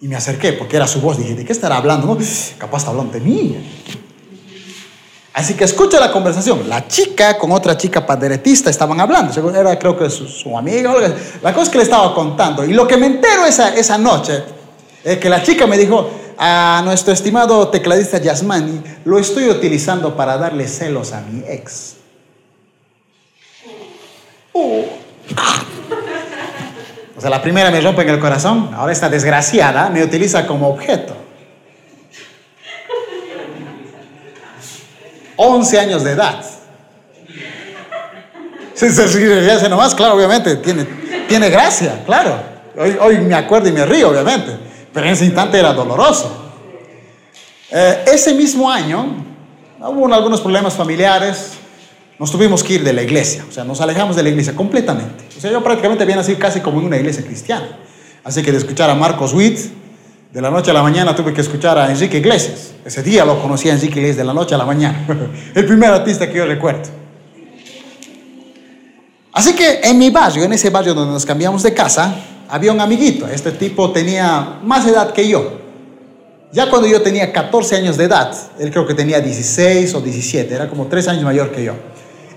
Y 0.00 0.08
me 0.08 0.16
acerqué 0.16 0.52
porque 0.54 0.76
era 0.76 0.88
su 0.88 1.00
voz, 1.00 1.18
dije, 1.18 1.36
¿de 1.36 1.44
qué 1.44 1.52
estará 1.52 1.76
hablando? 1.76 2.18
Capaz 2.58 2.78
está 2.78 2.90
hablando 2.90 3.12
de 3.12 3.20
mí. 3.20 3.56
Así 5.34 5.54
que 5.54 5.64
escucha 5.64 5.98
la 5.98 6.10
conversación. 6.12 6.68
La 6.68 6.86
chica 6.86 7.38
con 7.38 7.52
otra 7.52 7.76
chica 7.76 8.04
paderetista 8.04 8.68
estaban 8.68 9.00
hablando. 9.00 9.50
Era 9.54 9.78
creo 9.78 9.96
que 9.96 10.10
su, 10.10 10.58
amiga. 10.58 10.92
La 11.40 11.54
cosa 11.54 11.70
que 11.70 11.78
le 11.78 11.84
estaba 11.84 12.14
contando. 12.14 12.64
Y 12.64 12.74
lo 12.74 12.86
que 12.86 12.96
me 12.96 13.06
entero 13.06 13.46
esa, 13.46 13.74
esa 13.74 13.96
noche 13.96 14.42
es 15.02 15.18
que 15.18 15.28
la 15.28 15.42
chica 15.42 15.66
me 15.66 15.78
dijo, 15.78 16.10
a 16.44 16.82
nuestro 16.82 17.12
estimado 17.12 17.68
tecladista 17.68 18.18
Yasmani, 18.18 18.82
lo 19.04 19.20
estoy 19.20 19.48
utilizando 19.48 20.16
para 20.16 20.36
darle 20.36 20.66
celos 20.66 21.12
a 21.12 21.20
mi 21.20 21.44
ex. 21.46 21.98
O 24.52 24.88
sea, 27.20 27.30
la 27.30 27.40
primera 27.40 27.70
me 27.70 27.80
rompe 27.80 28.02
en 28.02 28.08
el 28.08 28.18
corazón, 28.18 28.70
ahora 28.74 28.92
esta 28.92 29.08
desgraciada 29.08 29.88
me 29.88 30.02
utiliza 30.02 30.44
como 30.44 30.66
objeto. 30.66 31.14
11 35.36 35.78
años 35.78 36.02
de 36.02 36.10
edad. 36.10 36.44
Sí, 38.74 38.90
se 38.90 39.06
ríe 39.06 39.52
hace 39.52 39.68
nomás, 39.68 39.94
claro, 39.94 40.16
obviamente, 40.16 40.56
tiene, 40.56 40.86
tiene 41.28 41.50
gracia, 41.50 42.02
claro. 42.04 42.34
Hoy, 42.76 42.96
hoy 43.00 43.18
me 43.18 43.36
acuerdo 43.36 43.68
y 43.68 43.72
me 43.72 43.86
río, 43.86 44.10
obviamente, 44.10 44.71
pero 44.92 45.06
en 45.06 45.12
ese 45.12 45.24
instante 45.24 45.58
era 45.58 45.72
doloroso. 45.72 46.30
Eh, 47.70 48.04
ese 48.06 48.34
mismo 48.34 48.70
año 48.70 49.24
hubo 49.80 50.12
algunos 50.12 50.40
problemas 50.40 50.74
familiares, 50.74 51.52
nos 52.18 52.30
tuvimos 52.30 52.62
que 52.62 52.74
ir 52.74 52.84
de 52.84 52.92
la 52.92 53.02
iglesia, 53.02 53.44
o 53.48 53.52
sea, 53.52 53.64
nos 53.64 53.80
alejamos 53.80 54.14
de 54.14 54.22
la 54.22 54.28
iglesia 54.28 54.54
completamente. 54.54 55.24
O 55.36 55.40
sea, 55.40 55.50
yo 55.50 55.62
prácticamente 55.62 56.04
había 56.04 56.16
nacido 56.16 56.38
casi 56.38 56.60
como 56.60 56.80
en 56.80 56.86
una 56.86 56.96
iglesia 56.96 57.24
cristiana. 57.24 57.78
Así 58.22 58.42
que 58.42 58.52
de 58.52 58.58
escuchar 58.58 58.90
a 58.90 58.94
Marcos 58.94 59.32
Witt, 59.32 59.58
de 60.32 60.40
la 60.40 60.50
noche 60.50 60.70
a 60.70 60.74
la 60.74 60.82
mañana 60.82 61.14
tuve 61.14 61.34
que 61.34 61.40
escuchar 61.40 61.76
a 61.78 61.90
Enrique 61.90 62.18
Iglesias. 62.18 62.72
Ese 62.84 63.02
día 63.02 63.24
lo 63.24 63.40
conocí 63.40 63.68
a 63.68 63.72
Enrique 63.72 63.98
Iglesias, 63.98 64.18
de 64.18 64.24
la 64.24 64.32
noche 64.32 64.54
a 64.54 64.58
la 64.58 64.64
mañana. 64.64 65.04
El 65.54 65.66
primer 65.66 65.90
artista 65.90 66.28
que 66.30 66.38
yo 66.38 66.46
recuerdo. 66.46 66.88
Así 69.32 69.54
que 69.54 69.80
en 69.82 69.98
mi 69.98 70.10
barrio, 70.10 70.44
en 70.44 70.52
ese 70.52 70.70
barrio 70.70 70.94
donde 70.94 71.12
nos 71.12 71.26
cambiamos 71.26 71.62
de 71.62 71.74
casa, 71.74 72.14
había 72.52 72.70
un 72.70 72.80
amiguito. 72.80 73.26
Este 73.26 73.50
tipo 73.52 73.90
tenía 73.92 74.58
más 74.62 74.86
edad 74.86 75.12
que 75.12 75.26
yo. 75.26 75.60
Ya 76.52 76.68
cuando 76.68 76.86
yo 76.86 77.00
tenía 77.00 77.32
14 77.32 77.76
años 77.76 77.96
de 77.96 78.04
edad, 78.04 78.30
él 78.58 78.70
creo 78.70 78.86
que 78.86 78.92
tenía 78.92 79.20
16 79.20 79.94
o 79.94 80.02
17, 80.02 80.54
era 80.54 80.68
como 80.68 80.86
3 80.86 81.08
años 81.08 81.24
mayor 81.24 81.50
que 81.50 81.64
yo. 81.64 81.72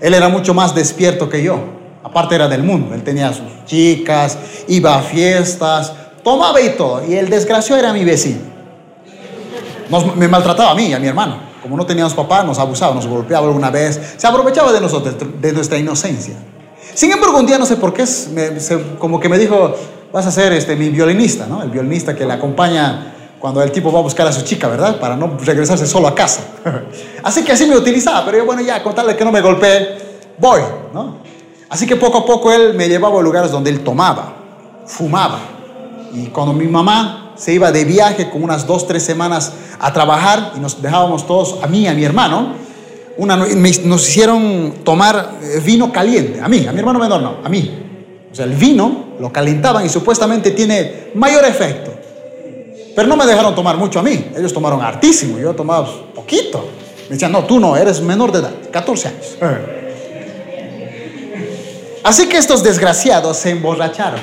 Él 0.00 0.14
era 0.14 0.28
mucho 0.30 0.54
más 0.54 0.74
despierto 0.74 1.28
que 1.28 1.42
yo. 1.42 1.58
Aparte 2.02 2.34
era 2.34 2.48
del 2.48 2.62
mundo, 2.62 2.94
él 2.94 3.02
tenía 3.02 3.30
sus 3.34 3.44
chicas, 3.66 4.38
iba 4.68 4.96
a 4.96 5.02
fiestas, 5.02 5.92
tomaba 6.24 6.60
y 6.62 6.70
todo. 6.70 7.04
Y 7.06 7.14
el 7.14 7.28
desgraciado 7.28 7.78
era 7.78 7.92
mi 7.92 8.04
vecino. 8.04 8.38
Nos- 9.90 10.16
me 10.16 10.28
maltrataba 10.28 10.70
a 10.70 10.74
mí 10.74 10.86
y 10.86 10.92
a 10.94 10.98
mi 10.98 11.08
hermano. 11.08 11.38
Como 11.62 11.76
no 11.76 11.84
teníamos 11.84 12.14
papá, 12.14 12.42
nos 12.42 12.58
abusaba, 12.58 12.94
nos 12.94 13.06
golpeaba 13.06 13.46
alguna 13.46 13.70
vez. 13.70 14.00
Se 14.16 14.26
aprovechaba 14.26 14.72
de 14.72 14.80
nosotros, 14.80 15.14
de 15.42 15.52
nuestra 15.52 15.76
inocencia. 15.78 16.34
Sin 16.94 17.12
embargo, 17.12 17.38
un 17.38 17.46
día 17.46 17.58
no 17.58 17.66
sé 17.66 17.76
por 17.76 17.92
qué, 17.92 18.04
me- 18.32 18.60
se- 18.60 18.80
como 18.98 19.20
que 19.20 19.28
me 19.28 19.36
dijo, 19.36 19.74
vas 20.12 20.26
a 20.26 20.30
ser 20.30 20.52
este, 20.52 20.76
mi 20.76 20.88
violinista, 20.90 21.46
¿no? 21.46 21.62
El 21.62 21.70
violinista 21.70 22.14
que 22.14 22.24
le 22.24 22.32
acompaña 22.32 23.12
cuando 23.38 23.62
el 23.62 23.70
tipo 23.70 23.92
va 23.92 23.98
a 23.98 24.02
buscar 24.02 24.26
a 24.26 24.32
su 24.32 24.42
chica, 24.42 24.66
¿verdad? 24.68 24.98
Para 24.98 25.16
no 25.16 25.36
regresarse 25.44 25.86
solo 25.86 26.08
a 26.08 26.14
casa. 26.14 26.42
así 27.22 27.44
que 27.44 27.52
así 27.52 27.66
me 27.66 27.76
utilizaba, 27.76 28.24
pero 28.24 28.38
yo, 28.38 28.46
bueno, 28.46 28.62
ya, 28.62 28.82
con 28.82 28.94
tal 28.94 29.06
de 29.06 29.16
que 29.16 29.24
no 29.24 29.30
me 29.32 29.40
golpee, 29.40 29.98
voy, 30.38 30.60
¿no? 30.92 31.16
Así 31.68 31.86
que 31.86 31.96
poco 31.96 32.18
a 32.18 32.24
poco 32.26 32.52
él 32.52 32.74
me 32.74 32.88
llevaba 32.88 33.18
a 33.18 33.22
lugares 33.22 33.50
donde 33.50 33.70
él 33.70 33.80
tomaba, 33.80 34.32
fumaba. 34.86 35.40
Y 36.14 36.26
cuando 36.26 36.52
mi 36.54 36.66
mamá 36.66 37.32
se 37.36 37.52
iba 37.52 37.70
de 37.72 37.84
viaje 37.84 38.30
con 38.30 38.42
unas 38.42 38.66
dos, 38.66 38.86
tres 38.86 39.02
semanas 39.02 39.52
a 39.78 39.92
trabajar 39.92 40.52
y 40.56 40.60
nos 40.60 40.80
dejábamos 40.80 41.26
todos, 41.26 41.58
a 41.62 41.66
mí 41.66 41.86
a 41.86 41.92
mi 41.92 42.04
hermano, 42.04 42.54
una, 43.18 43.36
me- 43.36 43.78
nos 43.84 44.08
hicieron 44.08 44.74
tomar 44.84 45.32
eh, 45.42 45.60
vino 45.64 45.92
caliente, 45.92 46.40
a 46.40 46.48
mí, 46.48 46.66
a 46.66 46.72
mi 46.72 46.78
hermano 46.78 46.98
menor 46.98 47.20
no, 47.20 47.36
a 47.44 47.48
mí. 47.48 47.82
O 48.30 48.34
sea, 48.34 48.44
el 48.46 48.54
vino 48.54 49.05
lo 49.20 49.32
calentaban 49.32 49.84
y 49.84 49.88
supuestamente 49.88 50.50
tiene 50.52 51.10
mayor 51.14 51.44
efecto. 51.44 51.92
Pero 52.94 53.08
no 53.08 53.16
me 53.16 53.26
dejaron 53.26 53.54
tomar 53.54 53.76
mucho 53.76 53.98
a 53.98 54.02
mí, 54.02 54.30
ellos 54.36 54.52
tomaron 54.52 54.80
hartísimo, 54.80 55.38
yo 55.38 55.54
tomaba 55.54 55.88
poquito. 56.14 56.66
Me 57.08 57.14
decían, 57.14 57.30
no, 57.32 57.44
tú 57.44 57.60
no, 57.60 57.76
eres 57.76 58.00
menor 58.00 58.32
de 58.32 58.38
edad, 58.40 58.52
14 58.72 59.08
años. 59.08 59.36
Así 62.02 62.28
que 62.28 62.36
estos 62.38 62.62
desgraciados 62.62 63.36
se 63.36 63.50
emborracharon. 63.50 64.20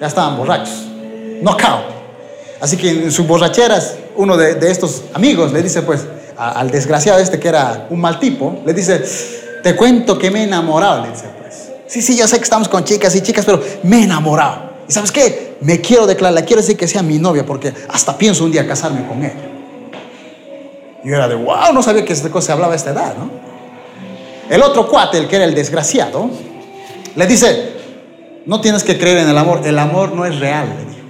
Ya 0.00 0.06
estaban 0.06 0.36
borrachos. 0.36 0.84
Knockout. 1.42 1.84
Así 2.60 2.76
que 2.76 2.90
en 2.90 3.12
sus 3.12 3.26
borracheras, 3.26 3.96
uno 4.16 4.36
de, 4.36 4.54
de 4.54 4.70
estos 4.70 5.02
amigos 5.14 5.52
le 5.52 5.62
dice, 5.62 5.82
pues, 5.82 6.06
a- 6.36 6.52
al 6.60 6.70
desgraciado 6.70 7.18
este 7.20 7.38
que 7.38 7.48
era 7.48 7.86
un 7.90 8.00
mal 8.00 8.18
tipo, 8.18 8.60
le 8.64 8.72
dice, 8.74 9.02
te 9.62 9.74
cuento 9.74 10.18
que 10.18 10.30
me 10.30 10.40
he 10.40 10.44
enamorado, 10.44 11.02
le 11.02 11.10
dice. 11.10 11.24
Sí, 11.94 12.02
sí, 12.02 12.16
yo 12.16 12.26
sé 12.26 12.38
que 12.38 12.42
estamos 12.42 12.68
con 12.68 12.82
chicas 12.82 13.14
y 13.14 13.20
chicas, 13.20 13.44
pero 13.44 13.62
me 13.84 14.00
he 14.00 14.02
enamorado. 14.02 14.62
¿Y 14.88 14.92
sabes 14.92 15.12
qué? 15.12 15.54
me 15.60 15.80
quiero 15.80 16.08
declarar, 16.08 16.44
quiero 16.44 16.60
decir 16.60 16.76
que 16.76 16.88
sea 16.88 17.04
mi 17.04 17.20
novia, 17.20 17.46
porque 17.46 17.72
hasta 17.88 18.18
pienso 18.18 18.42
un 18.44 18.50
día 18.50 18.66
casarme 18.66 19.06
con. 19.06 19.22
Y 19.22 21.08
yo 21.08 21.14
era 21.14 21.28
de, 21.28 21.36
wow, 21.36 21.72
no 21.72 21.84
sabía 21.84 22.04
que 22.04 22.12
esta 22.12 22.30
cosa 22.30 22.46
se 22.46 22.52
hablaba 22.52 22.72
a 22.72 22.76
esta 22.76 22.90
edad, 22.90 23.14
¿no? 23.16 23.30
El 24.50 24.60
otro 24.60 24.88
cuate, 24.88 25.18
el 25.18 25.28
que 25.28 25.36
era 25.36 25.44
el 25.44 25.54
desgraciado, 25.54 26.28
le 27.14 27.26
dice, 27.28 27.74
no 28.44 28.60
tienes 28.60 28.82
que 28.82 28.98
creer 28.98 29.18
en 29.18 29.28
el 29.28 29.38
amor, 29.38 29.60
el 29.64 29.78
amor 29.78 30.10
no 30.16 30.24
es 30.24 30.36
real, 30.40 30.66
le 30.76 30.84
dijo. 30.86 31.06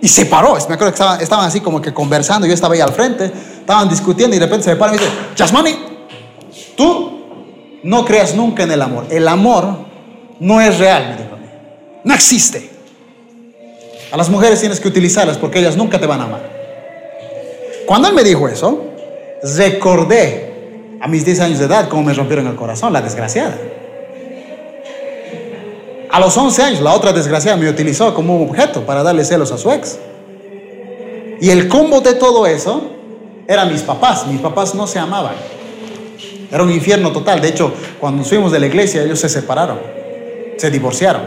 Y 0.00 0.06
se 0.06 0.26
paró, 0.26 0.52
me 0.68 0.74
acuerdo 0.74 0.84
que 0.84 0.90
estaban, 0.90 1.20
estaban 1.20 1.46
así 1.48 1.60
como 1.60 1.82
que 1.82 1.92
conversando, 1.92 2.46
yo 2.46 2.54
estaba 2.54 2.74
ahí 2.74 2.80
al 2.80 2.92
frente, 2.92 3.32
estaban 3.58 3.88
discutiendo 3.88 4.36
y 4.36 4.38
de 4.38 4.46
repente 4.46 4.62
se 4.62 4.70
me 4.70 4.76
para 4.76 4.94
y 4.94 4.98
me 4.98 5.02
dice, 5.02 5.12
Yasmani, 5.34 5.74
tú 6.76 7.15
no 7.86 8.04
creas 8.04 8.34
nunca 8.34 8.64
en 8.64 8.72
el 8.72 8.82
amor, 8.82 9.06
el 9.10 9.28
amor 9.28 9.78
no 10.40 10.60
es 10.60 10.76
real, 10.76 11.10
me 11.10 11.22
dijo. 11.22 11.36
No 12.02 12.14
existe. 12.14 12.68
A 14.10 14.16
las 14.16 14.28
mujeres 14.28 14.58
tienes 14.58 14.80
que 14.80 14.88
utilizarlas 14.88 15.38
porque 15.38 15.60
ellas 15.60 15.76
nunca 15.76 16.00
te 16.00 16.06
van 16.06 16.20
a 16.20 16.24
amar. 16.24 16.50
Cuando 17.86 18.08
él 18.08 18.14
me 18.14 18.24
dijo 18.24 18.48
eso, 18.48 18.86
recordé 19.56 20.98
a 21.00 21.06
mis 21.06 21.24
10 21.24 21.40
años 21.40 21.58
de 21.60 21.66
edad 21.66 21.88
cómo 21.88 22.02
me 22.02 22.12
rompieron 22.12 22.48
el 22.48 22.56
corazón, 22.56 22.92
la 22.92 23.00
desgraciada. 23.00 23.56
A 26.10 26.18
los 26.18 26.36
11 26.36 26.62
años, 26.64 26.80
la 26.80 26.92
otra 26.92 27.12
desgraciada 27.12 27.56
me 27.56 27.68
utilizó 27.68 28.12
como 28.14 28.36
un 28.36 28.48
objeto 28.48 28.84
para 28.84 29.04
darle 29.04 29.24
celos 29.24 29.52
a 29.52 29.58
su 29.58 29.70
ex. 29.70 29.98
Y 31.40 31.50
el 31.50 31.68
combo 31.68 32.00
de 32.00 32.14
todo 32.14 32.46
eso 32.46 32.82
eran 33.46 33.70
mis 33.70 33.82
papás. 33.82 34.26
Mis 34.26 34.40
papás 34.40 34.74
no 34.74 34.88
se 34.88 34.98
amaban. 34.98 35.55
Era 36.50 36.62
un 36.62 36.70
infierno 36.70 37.12
total. 37.12 37.40
De 37.40 37.48
hecho, 37.48 37.72
cuando 38.00 38.18
nos 38.18 38.28
fuimos 38.28 38.52
de 38.52 38.60
la 38.60 38.66
iglesia, 38.66 39.02
ellos 39.02 39.18
se 39.18 39.28
separaron, 39.28 39.78
se 40.56 40.70
divorciaron. 40.70 41.22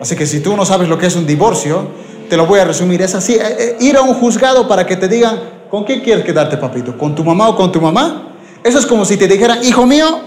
Así 0.00 0.16
que 0.16 0.26
si 0.26 0.40
tú 0.40 0.56
no 0.56 0.64
sabes 0.64 0.88
lo 0.88 0.98
que 0.98 1.06
es 1.06 1.16
un 1.16 1.26
divorcio, 1.26 1.86
te 2.28 2.36
lo 2.36 2.46
voy 2.46 2.60
a 2.60 2.64
resumir. 2.64 3.02
Es 3.02 3.14
así, 3.14 3.34
eh, 3.34 3.40
eh, 3.58 3.76
ir 3.80 3.96
a 3.96 4.02
un 4.02 4.14
juzgado 4.14 4.66
para 4.66 4.86
que 4.86 4.96
te 4.96 5.06
digan, 5.06 5.38
¿con 5.70 5.84
quién 5.84 6.00
quieres 6.00 6.24
quedarte, 6.24 6.56
papito? 6.56 6.96
¿Con 6.96 7.14
tu 7.14 7.22
mamá 7.22 7.48
o 7.50 7.56
con 7.56 7.70
tu 7.70 7.80
mamá? 7.80 8.34
Eso 8.64 8.78
es 8.78 8.86
como 8.86 9.04
si 9.04 9.16
te 9.16 9.28
dijeran, 9.28 9.62
hijo 9.62 9.86
mío, 9.86 10.20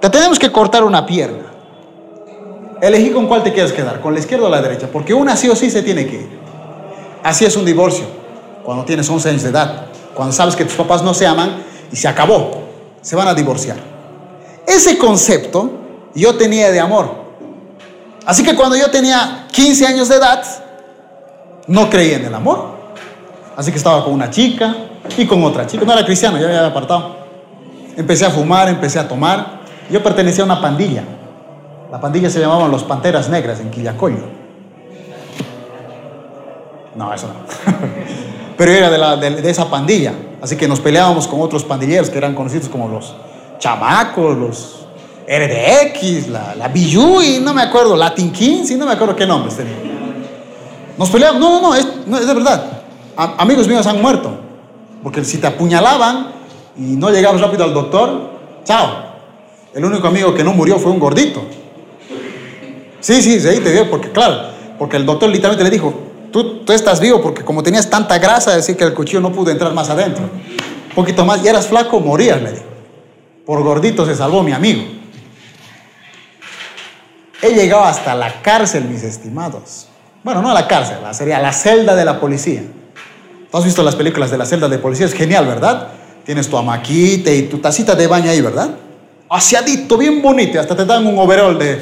te 0.00 0.08
tenemos 0.08 0.38
que 0.38 0.50
cortar 0.50 0.84
una 0.84 1.04
pierna. 1.04 1.50
Elegí 2.80 3.10
con 3.10 3.26
cuál 3.26 3.42
te 3.42 3.52
quieres 3.52 3.72
quedar, 3.72 4.00
con 4.00 4.14
la 4.14 4.20
izquierda 4.20 4.46
o 4.46 4.48
la 4.48 4.62
derecha, 4.62 4.88
porque 4.90 5.12
una 5.12 5.36
sí 5.36 5.48
o 5.48 5.56
sí 5.56 5.70
se 5.70 5.82
tiene 5.82 6.06
que 6.06 6.16
ir. 6.16 6.38
Así 7.22 7.44
es 7.44 7.56
un 7.56 7.66
divorcio, 7.66 8.06
cuando 8.64 8.84
tienes 8.84 9.08
11 9.10 9.28
años 9.28 9.42
de 9.42 9.50
edad, 9.50 9.86
cuando 10.14 10.32
sabes 10.32 10.56
que 10.56 10.64
tus 10.64 10.74
papás 10.74 11.02
no 11.02 11.12
se 11.12 11.26
aman 11.26 11.69
y 11.92 11.96
se 11.96 12.08
acabó, 12.08 12.62
se 13.00 13.16
van 13.16 13.28
a 13.28 13.34
divorciar. 13.34 13.76
Ese 14.66 14.98
concepto 14.98 15.70
yo 16.14 16.36
tenía 16.36 16.70
de 16.70 16.80
amor. 16.80 17.20
Así 18.24 18.42
que 18.42 18.54
cuando 18.54 18.76
yo 18.76 18.90
tenía 18.90 19.46
15 19.50 19.86
años 19.86 20.08
de 20.08 20.16
edad, 20.16 20.44
no 21.66 21.88
creía 21.88 22.16
en 22.16 22.26
el 22.26 22.34
amor. 22.34 22.78
Así 23.56 23.70
que 23.70 23.78
estaba 23.78 24.04
con 24.04 24.12
una 24.14 24.30
chica 24.30 24.74
y 25.16 25.26
con 25.26 25.42
otra 25.44 25.66
chica. 25.66 25.84
No 25.84 25.92
era 25.92 26.04
cristiano, 26.04 26.38
ya 26.38 26.46
había 26.46 26.66
apartado. 26.66 27.16
Empecé 27.96 28.24
a 28.26 28.30
fumar, 28.30 28.68
empecé 28.68 28.98
a 28.98 29.08
tomar. 29.08 29.60
Yo 29.90 30.02
pertenecía 30.02 30.42
a 30.42 30.46
una 30.46 30.60
pandilla. 30.60 31.04
La 31.90 32.00
pandilla 32.00 32.30
se 32.30 32.38
llamaban 32.38 32.70
los 32.70 32.84
Panteras 32.84 33.28
Negras 33.28 33.60
en 33.60 33.70
Quillacollo. 33.70 34.40
No, 36.94 37.12
eso 37.12 37.28
no. 37.28 37.34
Pero 38.56 38.72
era 38.72 38.90
de, 38.90 38.98
la, 38.98 39.16
de, 39.16 39.50
esa 39.50 39.68
pandilla. 39.68 40.12
Así 40.42 40.56
que 40.56 40.66
nos 40.66 40.80
peleábamos 40.80 41.28
con 41.28 41.40
otros 41.40 41.64
pandilleros 41.64 42.08
que 42.08 42.18
eran 42.18 42.34
conocidos 42.34 42.68
como 42.68 42.88
los 42.88 43.14
chamacos, 43.58 44.36
los 44.36 44.80
RDX, 45.28 46.28
la, 46.28 46.54
la 46.56 46.70
y 46.74 47.38
no 47.40 47.54
me 47.54 47.62
acuerdo, 47.62 47.94
Latin 47.94 48.32
Kings, 48.32 48.70
y 48.70 48.76
no 48.76 48.86
me 48.86 48.92
acuerdo 48.92 49.14
qué 49.14 49.26
nombres 49.26 49.56
tenía. 49.56 49.76
Nos 50.98 51.08
peleamos, 51.08 51.40
no, 51.40 51.60
no, 51.60 51.68
no, 51.68 51.74
es, 51.74 51.86
no, 52.06 52.18
es 52.18 52.26
de 52.26 52.34
verdad. 52.34 52.82
amigos 53.16 53.68
míos 53.68 53.86
han 53.86 54.02
muerto, 54.02 54.32
porque 55.02 55.24
si 55.24 55.38
te 55.38 55.46
apuñalaban 55.46 56.32
y 56.76 56.96
no 56.96 57.10
llegabas 57.10 57.40
rápido 57.40 57.64
al 57.64 57.74
doctor, 57.74 58.30
chao. 58.64 59.10
El 59.72 59.84
único 59.84 60.08
amigo 60.08 60.34
que 60.34 60.42
no 60.42 60.52
murió 60.52 60.78
fue 60.78 60.90
un 60.90 60.98
gordito. 60.98 61.42
Sí, 62.98 63.22
sí, 63.22 63.40
sí, 63.40 63.60
te 63.60 63.72
dio, 63.72 63.88
porque 63.88 64.10
claro, 64.10 64.50
porque 64.78 64.96
el 64.96 65.06
doctor 65.06 65.30
literalmente 65.30 65.62
le 65.62 65.70
dijo, 65.70 66.09
tú, 66.30 66.62
estás 66.72 67.00
vivo 67.00 67.20
porque 67.20 67.44
como 67.44 67.62
tenías 67.62 67.88
tanta 67.88 68.18
grasa, 68.18 68.54
decir 68.54 68.76
que 68.76 68.84
el 68.84 68.94
cuchillo 68.94 69.20
no 69.20 69.32
pudo 69.32 69.50
entrar 69.50 69.72
más 69.72 69.90
adentro. 69.90 70.24
Un 70.24 70.94
poquito 70.94 71.24
más, 71.24 71.44
y 71.44 71.48
eras 71.48 71.66
flaco, 71.66 72.00
morías, 72.00 72.40
le 72.42 72.52
dijo. 72.52 72.64
Por 73.46 73.62
gordito 73.62 74.06
se 74.06 74.14
salvó 74.14 74.42
mi 74.42 74.52
amigo. 74.52 74.82
He 77.42 77.54
llegado 77.54 77.84
hasta 77.84 78.14
la 78.14 78.42
cárcel, 78.42 78.84
mis 78.84 79.02
estimados. 79.02 79.86
Bueno, 80.22 80.42
no 80.42 80.50
a 80.50 80.54
la 80.54 80.68
cárcel, 80.68 80.98
sería 81.12 81.38
la 81.38 81.52
celda 81.52 81.94
de 81.94 82.04
la 82.04 82.20
policía. 82.20 82.62
¿Tú 83.50 83.56
has 83.56 83.64
visto 83.64 83.82
las 83.82 83.96
películas 83.96 84.30
de 84.30 84.38
la 84.38 84.44
celda 84.44 84.68
de 84.68 84.78
policía? 84.78 85.06
Es 85.06 85.14
genial, 85.14 85.46
¿verdad? 85.46 85.88
Tienes 86.24 86.48
tu 86.48 86.56
amaquite 86.56 87.34
y 87.34 87.42
tu 87.42 87.58
tacita 87.58 87.94
de 87.94 88.06
baño 88.06 88.30
ahí, 88.30 88.40
¿verdad? 88.40 88.70
Aseadito, 89.28 89.96
bien 89.96 90.20
bonito. 90.20 90.60
Hasta 90.60 90.76
te 90.76 90.84
dan 90.84 91.06
un 91.06 91.18
overall 91.18 91.58
de 91.58 91.80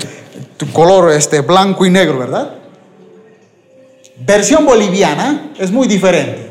tu 0.57 0.71
color 0.73 1.13
este, 1.13 1.41
blanco 1.41 1.85
y 1.85 1.91
negro, 1.91 2.19
¿verdad? 2.19 2.55
Versión 4.21 4.67
boliviana 4.67 5.53
es 5.59 5.71
muy 5.71 5.87
diferente. 5.87 6.51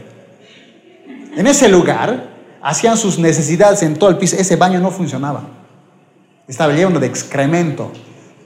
En 1.35 1.47
ese 1.47 1.67
lugar 1.67 2.29
hacían 2.61 2.97
sus 2.97 3.19
necesidades 3.19 3.83
en 3.83 3.95
todo 3.95 4.09
el 4.09 4.17
piso. 4.17 4.35
Ese 4.37 4.55
baño 4.55 4.79
no 4.79 4.91
funcionaba. 4.91 5.43
Estaba 6.47 6.73
lleno 6.73 6.99
de 6.99 7.07
excremento. 7.07 7.91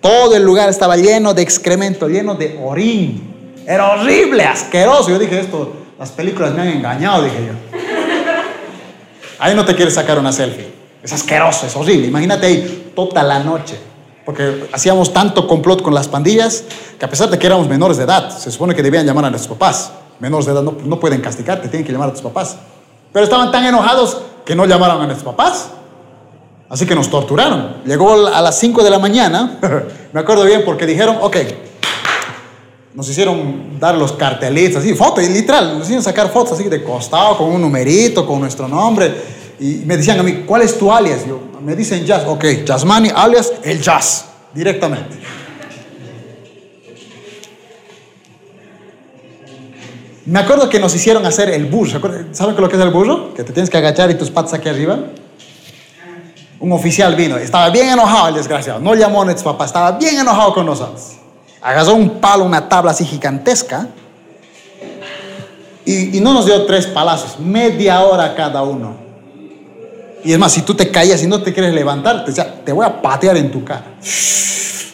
Todo 0.01 0.35
el 0.35 0.43
lugar 0.43 0.69
estaba 0.69 0.97
lleno 0.97 1.33
de 1.33 1.43
excremento, 1.43 2.07
lleno 2.07 2.33
de 2.33 2.59
orín. 2.61 3.53
Era 3.67 3.91
horrible, 3.91 4.43
asqueroso. 4.43 5.11
Yo 5.11 5.19
dije 5.19 5.39
esto, 5.39 5.73
las 5.99 6.09
películas 6.11 6.53
me 6.53 6.63
han 6.63 6.69
engañado, 6.69 7.23
dije 7.23 7.37
yo. 7.47 7.79
Ahí 9.37 9.55
no 9.55 9.63
te 9.63 9.75
quieres 9.75 9.93
sacar 9.93 10.17
una 10.17 10.31
selfie. 10.31 10.71
Es 11.03 11.13
asqueroso, 11.13 11.67
es 11.67 11.75
horrible. 11.75 12.07
Imagínate 12.07 12.47
ahí 12.47 12.91
toda 12.95 13.21
la 13.21 13.39
noche. 13.39 13.77
Porque 14.25 14.69
hacíamos 14.71 15.13
tanto 15.13 15.47
complot 15.47 15.81
con 15.81 15.93
las 15.93 16.07
pandillas 16.07 16.63
que 16.99 17.05
a 17.05 17.09
pesar 17.09 17.29
de 17.29 17.39
que 17.39 17.47
éramos 17.47 17.67
menores 17.67 17.97
de 17.97 18.03
edad, 18.03 18.29
se 18.37 18.51
supone 18.51 18.75
que 18.75 18.83
debían 18.83 19.05
llamar 19.05 19.25
a 19.25 19.29
nuestros 19.29 19.57
papás. 19.57 19.91
Menores 20.19 20.45
de 20.45 20.51
edad 20.53 20.61
no, 20.61 20.75
no 20.83 20.99
pueden 20.99 21.21
castigarte, 21.21 21.67
tienen 21.67 21.85
que 21.85 21.91
llamar 21.91 22.09
a 22.09 22.13
tus 22.13 22.21
papás. 22.21 22.57
Pero 23.11 23.23
estaban 23.23 23.51
tan 23.51 23.65
enojados 23.65 24.21
que 24.45 24.55
no 24.55 24.65
llamaron 24.65 25.01
a 25.01 25.05
nuestros 25.05 25.33
papás. 25.33 25.71
Así 26.69 26.85
que 26.85 26.95
nos 26.95 27.09
torturaron. 27.09 27.81
Llegó 27.85 28.27
a 28.27 28.41
las 28.41 28.57
5 28.59 28.83
de 28.83 28.89
la 28.89 28.97
mañana, 28.97 29.59
me 30.13 30.19
acuerdo 30.19 30.45
bien 30.45 30.63
porque 30.63 30.85
dijeron, 30.85 31.17
ok, 31.19 31.37
nos 32.93 33.09
hicieron 33.09 33.79
dar 33.79 33.95
los 33.95 34.13
cartelitos, 34.13 34.81
así, 34.81 34.93
fotos, 34.93 35.27
literal, 35.27 35.73
nos 35.73 35.83
hicieron 35.83 36.03
sacar 36.03 36.29
fotos 36.29 36.53
así 36.53 36.69
de 36.69 36.83
costado, 36.83 37.37
con 37.37 37.49
un 37.49 37.61
numerito, 37.61 38.25
con 38.25 38.39
nuestro 38.39 38.67
nombre. 38.67 39.40
Y 39.61 39.83
me 39.85 39.95
decían 39.95 40.19
a 40.19 40.23
mí, 40.23 40.43
¿cuál 40.45 40.63
es 40.63 40.77
tu 40.77 40.91
alias? 40.91 41.25
Yo, 41.25 41.39
me 41.61 41.73
dicen 41.75 42.05
Jazz, 42.05 42.23
ok, 42.27 42.43
Jazzmani, 42.65 43.11
alias 43.15 43.53
el 43.63 43.81
Jazz, 43.81 44.25
directamente. 44.53 45.17
Me 50.25 50.39
acuerdo 50.39 50.67
que 50.67 50.79
nos 50.79 50.93
hicieron 50.93 51.25
hacer 51.25 51.49
el 51.49 51.67
burro. 51.67 52.01
¿Saben 52.31 52.55
lo 52.57 52.67
que 52.67 52.75
es 52.75 52.81
el 52.81 52.89
burro? 52.89 53.33
Que 53.33 53.43
te 53.43 53.53
tienes 53.53 53.69
que 53.69 53.77
agachar 53.77 54.11
y 54.11 54.15
tus 54.15 54.29
patas 54.29 54.53
aquí 54.53 54.67
arriba 54.67 54.99
un 56.61 56.71
oficial 56.71 57.15
vino, 57.15 57.37
estaba 57.37 57.69
bien 57.71 57.89
enojado 57.89 58.27
el 58.27 58.35
desgraciado, 58.35 58.79
no 58.79 58.93
llamó 58.93 59.23
a 59.23 59.25
nuestro 59.25 59.51
papá, 59.51 59.65
estaba 59.65 59.91
bien 59.93 60.19
enojado 60.19 60.53
con 60.53 60.67
nosotros. 60.67 61.13
Agarró 61.59 61.95
un 61.95 62.21
palo, 62.21 62.45
una 62.45 62.69
tabla 62.69 62.91
así 62.91 63.03
gigantesca 63.03 63.87
y, 65.83 66.19
no 66.21 66.33
nos 66.33 66.45
dio 66.45 66.63
tres 66.65 66.85
palazos, 66.85 67.39
media 67.39 68.01
hora 68.01 68.35
cada 68.35 68.61
uno. 68.61 69.10
Y 70.23 70.33
es 70.33 70.39
más, 70.39 70.51
si 70.51 70.61
tú 70.61 70.75
te 70.75 70.89
caías 70.89 71.23
y 71.23 71.27
no 71.27 71.41
te 71.41 71.53
quieres 71.53 71.73
levantar, 71.73 72.25
te 72.25 72.31
te 72.33 72.71
voy 72.71 72.85
a 72.85 73.01
patear 73.01 73.37
en 73.37 73.51
tu 73.51 73.63
cara. 73.63 73.95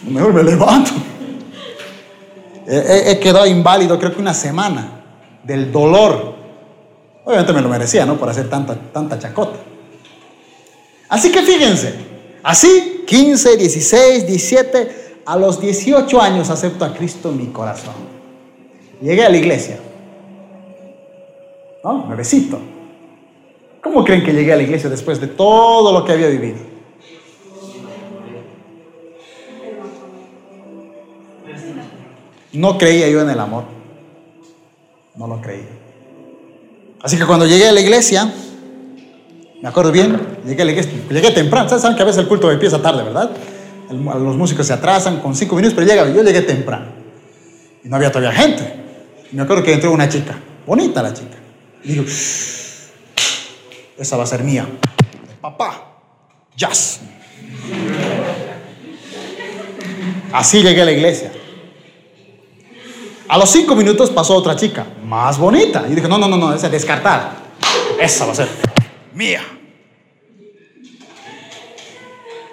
Mejor 0.07 0.33
me 0.33 0.43
levanto. 0.43 0.91
He, 2.69 3.11
he, 3.11 3.19
quedado 3.19 3.45
inválido 3.45 3.97
creo 3.97 4.13
que 4.13 4.19
una 4.19 4.33
semana 4.33 5.03
del 5.41 5.71
dolor. 5.71 6.35
Obviamente 7.23 7.53
me 7.53 7.61
lo 7.61 7.69
merecía, 7.69 8.05
¿no? 8.05 8.17
Por 8.17 8.29
hacer 8.29 8.49
tanta, 8.49 8.75
tanta 8.75 9.17
chacota. 9.17 9.57
Así 11.07 11.31
que 11.31 11.41
fíjense, 11.43 11.95
así 12.43 13.03
15, 13.07 13.55
16, 13.55 14.27
17, 14.27 15.21
a 15.25 15.37
los 15.37 15.61
18 15.61 16.21
años 16.21 16.49
acepto 16.49 16.83
a 16.83 16.93
Cristo 16.93 17.29
en 17.29 17.37
mi 17.37 17.47
corazón. 17.47 17.93
Llegué 19.01 19.25
a 19.25 19.29
la 19.29 19.37
iglesia. 19.37 19.79
¿No? 21.83 22.05
Nuevecito. 22.05 22.59
¿Cómo 23.87 24.03
creen 24.03 24.21
que 24.21 24.33
llegué 24.33 24.51
a 24.51 24.57
la 24.57 24.63
iglesia 24.63 24.89
después 24.89 25.21
de 25.21 25.27
todo 25.27 25.93
lo 25.97 26.03
que 26.03 26.11
había 26.11 26.27
vivido? 26.27 26.57
No 32.51 32.77
creía 32.77 33.07
yo 33.07 33.21
en 33.21 33.29
el 33.29 33.39
amor. 33.39 33.63
No 35.15 35.25
lo 35.25 35.39
creía. 35.39 35.69
Así 37.01 37.17
que 37.17 37.25
cuando 37.25 37.45
llegué 37.45 37.69
a 37.69 37.71
la 37.71 37.79
iglesia, 37.79 38.29
me 39.61 39.69
acuerdo 39.69 39.93
bien, 39.93 40.19
llegué, 40.45 40.65
llegué, 40.65 41.31
temprano. 41.31 41.69
Saben 41.69 41.95
que 41.95 42.01
a 42.03 42.05
veces 42.05 42.19
el 42.19 42.27
culto 42.27 42.51
empieza 42.51 42.81
tarde, 42.81 43.03
¿verdad? 43.03 43.31
los 43.89 44.35
músicos 44.35 44.67
se 44.67 44.73
atrasan 44.73 45.21
con 45.21 45.33
cinco 45.33 45.55
minutos, 45.55 45.73
pero 45.73 45.87
llega, 45.87 46.13
yo 46.13 46.23
llegué 46.23 46.41
temprano. 46.41 46.87
Y 47.85 47.87
no 47.87 47.95
había 47.95 48.11
todavía 48.11 48.37
gente. 48.37 48.69
Y 49.31 49.35
me 49.37 49.43
acuerdo 49.43 49.63
que 49.63 49.71
entró 49.71 49.93
una 49.93 50.09
chica, 50.09 50.37
bonita 50.65 51.01
la 51.01 51.13
chica. 51.13 51.37
Y 51.85 51.93
digo, 51.93 52.03
"Shh, 52.03 52.56
esa 53.97 54.17
va 54.17 54.23
a 54.23 54.27
ser 54.27 54.43
mía. 54.43 54.67
Papá, 55.41 55.99
jazz. 56.55 57.01
Así 60.31 60.61
llegué 60.61 60.81
a 60.81 60.85
la 60.85 60.91
iglesia. 60.91 61.31
A 63.27 63.37
los 63.37 63.49
cinco 63.49 63.75
minutos 63.75 64.09
pasó 64.09 64.35
otra 64.35 64.55
chica, 64.55 64.85
más 65.03 65.37
bonita. 65.37 65.85
Y 65.89 65.95
dije, 65.95 66.07
no, 66.07 66.17
no, 66.17 66.27
no, 66.27 66.37
no, 66.37 66.53
esa 66.53 66.69
descartar. 66.69 67.47
Esa 67.99 68.25
va 68.25 68.31
a 68.31 68.35
ser 68.35 68.47
mía. 69.13 69.41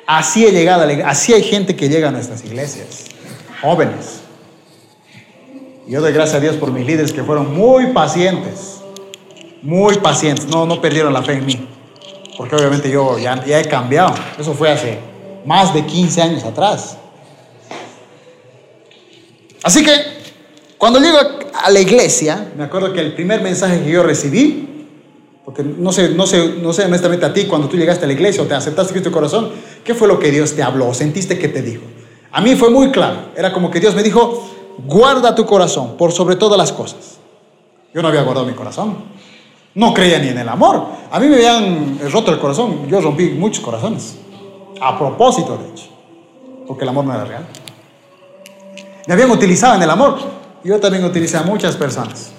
Así 0.07 0.45
he 0.45 0.53
llegado 0.53 0.83
a 0.83 0.87
la 0.87 0.93
iglesia. 0.93 1.11
Así 1.11 1.33
hay 1.33 1.43
gente 1.43 1.77
que 1.77 1.89
llega 1.89 2.09
a 2.09 2.13
nuestras 2.13 2.45
iglesias. 2.45 3.05
Jóvenes. 3.61 4.21
Yo 5.87 6.01
doy 6.01 6.13
gracias 6.13 6.37
a 6.37 6.41
Dios 6.41 6.57
por 6.57 6.73
mis 6.73 6.87
líderes 6.87 7.13
que 7.13 7.23
fueron 7.23 7.55
muy 7.55 7.89
pacientes. 7.89 8.74
Muy 9.64 9.96
pacientes. 9.96 10.46
No, 10.46 10.66
no 10.66 10.81
perdieron 10.81 11.12
la 11.12 11.22
fe 11.22 11.33
en 11.33 11.46
mí. 11.46 11.68
Porque 12.37 12.55
obviamente 12.55 12.90
yo 12.90 13.18
ya, 13.18 13.42
ya 13.44 13.61
he 13.61 13.64
cambiado. 13.64 14.14
Eso 14.38 14.53
fue 14.53 14.70
hace 14.70 14.98
más 15.46 15.72
de 15.72 15.85
15 15.87 16.22
años 16.22 16.44
atrás. 16.44 16.98
Así 19.62 19.83
que 19.83 19.92
cuando 20.77 21.00
llego 21.00 21.16
a 21.55 21.70
la 21.70 21.81
iglesia, 21.81 22.53
me 22.57 22.64
acuerdo 22.64 22.92
que 22.92 23.00
el 23.00 23.14
primer 23.14 23.40
mensaje 23.40 23.83
que 23.83 23.90
yo 23.90 24.03
recibí, 24.03 24.87
porque 25.42 25.62
no 25.62 25.92
sé, 25.92 26.11
no 26.11 26.27
sé, 26.27 26.57
no 26.61 26.74
sé 26.74 26.85
honestamente 26.85 27.24
a 27.24 27.33
ti, 27.33 27.46
cuando 27.46 27.68
tú 27.68 27.79
llegaste 27.79 28.05
a 28.05 28.07
la 28.07 28.12
iglesia 28.12 28.42
o 28.42 28.46
te 28.46 28.53
aceptaste 28.53 28.92
Cristo 28.92 29.09
tu 29.09 29.14
corazón, 29.14 29.50
¿qué 29.83 29.94
fue 29.94 30.09
lo 30.09 30.18
que 30.18 30.31
Dios 30.31 30.55
te 30.55 30.62
habló 30.62 30.88
o 30.88 30.94
sentiste 30.94 31.38
que 31.38 31.48
te 31.48 31.62
dijo? 31.62 31.85
A 32.33 32.42
mí 32.42 32.55
fue 32.55 32.68
muy 32.68 32.90
claro. 32.90 33.31
Era 33.35 33.50
como 33.50 33.70
que 33.70 33.81
Dios 33.81 33.94
me 33.94 34.03
dijo, 34.03 34.46
guarda 34.87 35.35
tu 35.35 35.46
corazón 35.46 35.96
por 35.96 36.12
sobre 36.12 36.37
todas 36.37 36.59
las 36.59 36.70
cosas. 36.70 37.18
Yo 37.94 38.03
no 38.03 38.09
había 38.09 38.22
guardado 38.22 38.46
mi 38.46 38.53
corazón. 38.53 38.96
No 39.75 39.93
creía 39.93 40.19
ni 40.19 40.29
en 40.29 40.39
el 40.39 40.49
amor. 40.49 40.87
A 41.11 41.19
mí 41.19 41.27
me 41.27 41.37
habían 41.37 41.99
roto 42.11 42.33
el 42.33 42.39
corazón. 42.39 42.89
Yo 42.89 43.01
rompí 43.01 43.31
muchos 43.31 43.65
corazones. 43.65 44.17
A 44.81 44.99
propósito, 44.99 45.57
de 45.57 45.71
hecho. 45.71 45.89
Porque 46.67 46.85
el 46.85 46.89
amor 46.89 47.05
no 47.05 47.15
era 47.15 47.25
real. 47.25 47.47
Me 49.07 49.15
habían 49.15 49.31
utilizado 49.31 49.75
en 49.75 49.83
el 49.83 49.91
amor. 49.91 50.19
Yo 50.63 50.79
también 50.81 51.05
utilicé 51.05 51.37
a 51.37 51.43
muchas 51.43 51.77
personas 51.77 52.33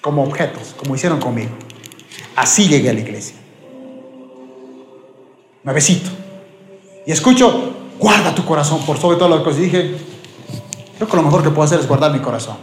como 0.00 0.22
objetos, 0.22 0.74
como 0.76 0.94
hicieron 0.94 1.18
conmigo. 1.18 1.50
Así 2.36 2.68
llegué 2.68 2.90
a 2.90 2.92
la 2.92 3.00
iglesia. 3.00 3.34
Nuevecito. 5.64 6.10
Y 7.04 7.10
escucho, 7.10 7.72
guarda 7.98 8.32
tu 8.32 8.44
corazón 8.44 8.86
por 8.86 8.98
sobre 8.98 9.16
todas 9.16 9.32
las 9.32 9.40
cosas. 9.40 9.58
Y 9.58 9.64
dije, 9.64 9.96
creo 10.96 11.08
que 11.08 11.16
lo 11.16 11.22
mejor 11.24 11.42
que 11.42 11.50
puedo 11.50 11.62
hacer 11.62 11.80
es 11.80 11.88
guardar 11.88 12.12
mi 12.12 12.20
corazón. 12.20 12.56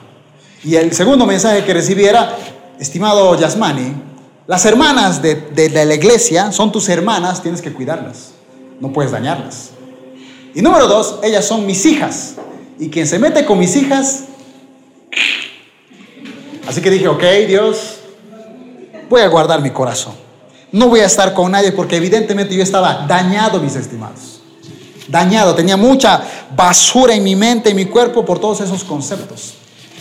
Y 0.64 0.76
el 0.76 0.94
segundo 0.94 1.26
mensaje 1.26 1.66
que 1.66 1.74
recibí 1.74 2.06
era, 2.06 2.34
estimado 2.80 3.38
Yasmani, 3.40 3.94
las 4.48 4.66
hermanas 4.66 5.22
de, 5.22 5.36
de- 5.36 5.70
la 5.86 5.94
iglesia 5.94 6.52
son 6.52 6.72
tus 6.72 6.90
hermanas, 6.90 7.42
tienes 7.42 7.62
que 7.62 7.72
cuidarlas, 7.72 8.32
no 8.80 8.92
puedes 8.92 9.12
dañarlas. 9.12 9.70
Y 10.54 10.62
número 10.62 10.88
dos, 10.88 11.20
ellas 11.24 11.46
son 11.46 11.66
mis 11.66 11.86
hijas. 11.86 12.36
Y 12.80 12.90
quien 12.90 13.08
se 13.08 13.18
mete 13.20 13.46
con 13.46 13.58
mis 13.60 13.76
hijas... 13.76 14.26
Así 16.68 16.82
que 16.82 16.90
dije, 16.90 17.08
ok, 17.08 17.24
Dios, 17.48 17.96
voy 19.10 19.22
a 19.22 19.28
guardar 19.28 19.62
mi 19.62 19.70
corazón. 19.72 20.14
No 20.72 20.88
voy 20.88 21.02
a 21.02 21.06
estar 21.06 21.34
con 21.34 21.52
nadie 21.52 21.72
porque 21.72 21.98
evidentemente 21.98 22.56
yo 22.56 22.64
estaba 22.64 23.06
dañado, 23.08 23.60
mis 23.60 23.76
estimados. 23.76 24.42
Dañado, 25.08 25.54
tenía 25.54 25.76
mucha 25.78 26.24
basura 26.56 27.14
en 27.14 27.24
mi 27.24 27.36
mente, 27.36 27.70
en 27.72 27.76
mi 27.76 27.86
cuerpo 27.86 28.26
por 28.26 28.40
todos 28.40 28.62
esos 28.62 28.84
conceptos. 28.84 29.56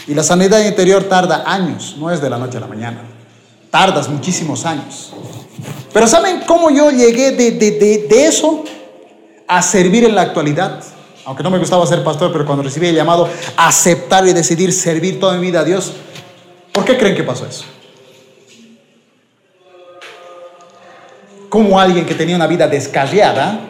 Y 0.08 0.14
la 0.14 0.22
sanidad 0.22 0.60
interior 0.64 1.04
tarda 1.04 1.44
años, 1.46 1.96
no 1.98 2.10
es 2.10 2.20
de 2.20 2.28
la 2.28 2.38
noche 2.38 2.56
a 2.58 2.60
la 2.60 2.66
mañana. 2.66 3.02
Tardas 3.70 4.08
muchísimos 4.08 4.64
años. 4.66 5.12
Pero 5.92 6.06
¿saben 6.06 6.42
cómo 6.46 6.70
yo 6.70 6.90
llegué 6.90 7.32
de, 7.32 7.52
de- 7.52 7.70
de- 7.72 8.06
de 8.08 8.26
eso 8.26 8.64
a 9.46 9.62
servir 9.62 10.04
en 10.04 10.14
la 10.14 10.22
actualidad? 10.22 10.82
Aunque 11.24 11.42
no 11.44 11.50
me 11.50 11.58
gustaba 11.58 11.86
ser 11.86 12.02
pastor, 12.02 12.32
pero 12.32 12.44
cuando 12.44 12.64
recibí 12.64 12.88
el 12.88 12.96
llamado 12.96 13.28
aceptar 13.56 14.26
y 14.26 14.32
decidir 14.32 14.72
servir 14.72 15.20
toda 15.20 15.34
mi 15.34 15.42
vida 15.46 15.60
a 15.60 15.64
Dios, 15.64 15.92
¿por 16.72 16.84
qué 16.84 16.98
creen 16.98 17.14
que 17.14 17.22
pasó 17.22 17.46
eso? 17.46 17.64
Cómo 21.48 21.78
alguien 21.78 22.06
que 22.06 22.14
tenía 22.14 22.34
una 22.34 22.46
vida 22.46 22.66
descarriada 22.66 23.60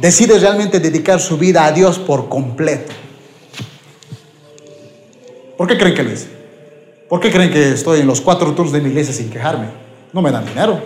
decide 0.00 0.38
realmente 0.38 0.80
dedicar 0.80 1.20
su 1.20 1.38
vida 1.38 1.64
a 1.64 1.72
Dios 1.72 1.98
por 1.98 2.28
completo. 2.28 2.92
¿Por 5.58 5.66
qué 5.66 5.76
creen 5.76 5.94
que 5.94 6.04
lo 6.04 6.12
hice? 6.12 6.28
¿Por 7.08 7.18
qué 7.18 7.32
creen 7.32 7.50
que 7.50 7.72
estoy 7.72 7.98
en 8.00 8.06
los 8.06 8.20
cuatro 8.20 8.54
turnos 8.54 8.72
de 8.72 8.80
mi 8.80 8.90
iglesia 8.90 9.12
sin 9.12 9.28
quejarme? 9.28 9.66
No 10.12 10.22
me 10.22 10.30
dan 10.30 10.46
dinero, 10.46 10.80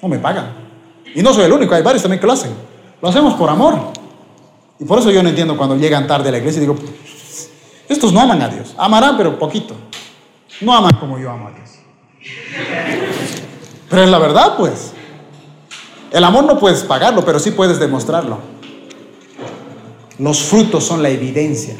no 0.00 0.08
me 0.08 0.20
pagan. 0.20 0.52
Y 1.16 1.20
no 1.20 1.34
soy 1.34 1.46
el 1.46 1.52
único, 1.52 1.74
hay 1.74 1.82
varios 1.82 2.00
también 2.00 2.20
que 2.20 2.26
lo 2.26 2.32
hacen. 2.32 2.52
Lo 3.02 3.08
hacemos 3.08 3.34
por 3.34 3.50
amor. 3.50 3.76
Y 4.78 4.84
por 4.84 5.00
eso 5.00 5.10
yo 5.10 5.20
no 5.20 5.30
entiendo 5.30 5.56
cuando 5.56 5.76
llegan 5.76 6.06
tarde 6.06 6.28
a 6.28 6.32
la 6.32 6.38
iglesia 6.38 6.58
y 6.58 6.60
digo, 6.60 6.76
estos 7.88 8.12
no 8.12 8.20
aman 8.20 8.40
a 8.40 8.48
Dios. 8.48 8.72
Amarán, 8.78 9.16
pero 9.16 9.36
poquito. 9.36 9.74
No 10.60 10.72
aman 10.72 10.94
como 11.00 11.18
yo 11.18 11.28
amo 11.32 11.48
a 11.48 11.50
Dios. 11.50 11.70
Pero 13.90 14.04
es 14.04 14.08
la 14.08 14.18
verdad, 14.18 14.56
pues. 14.56 14.92
El 16.12 16.22
amor 16.22 16.44
no 16.44 16.60
puedes 16.60 16.84
pagarlo, 16.84 17.24
pero 17.24 17.40
sí 17.40 17.50
puedes 17.50 17.80
demostrarlo. 17.80 18.38
Los 20.18 20.40
frutos 20.44 20.84
son 20.84 21.02
la 21.02 21.08
evidencia. 21.08 21.74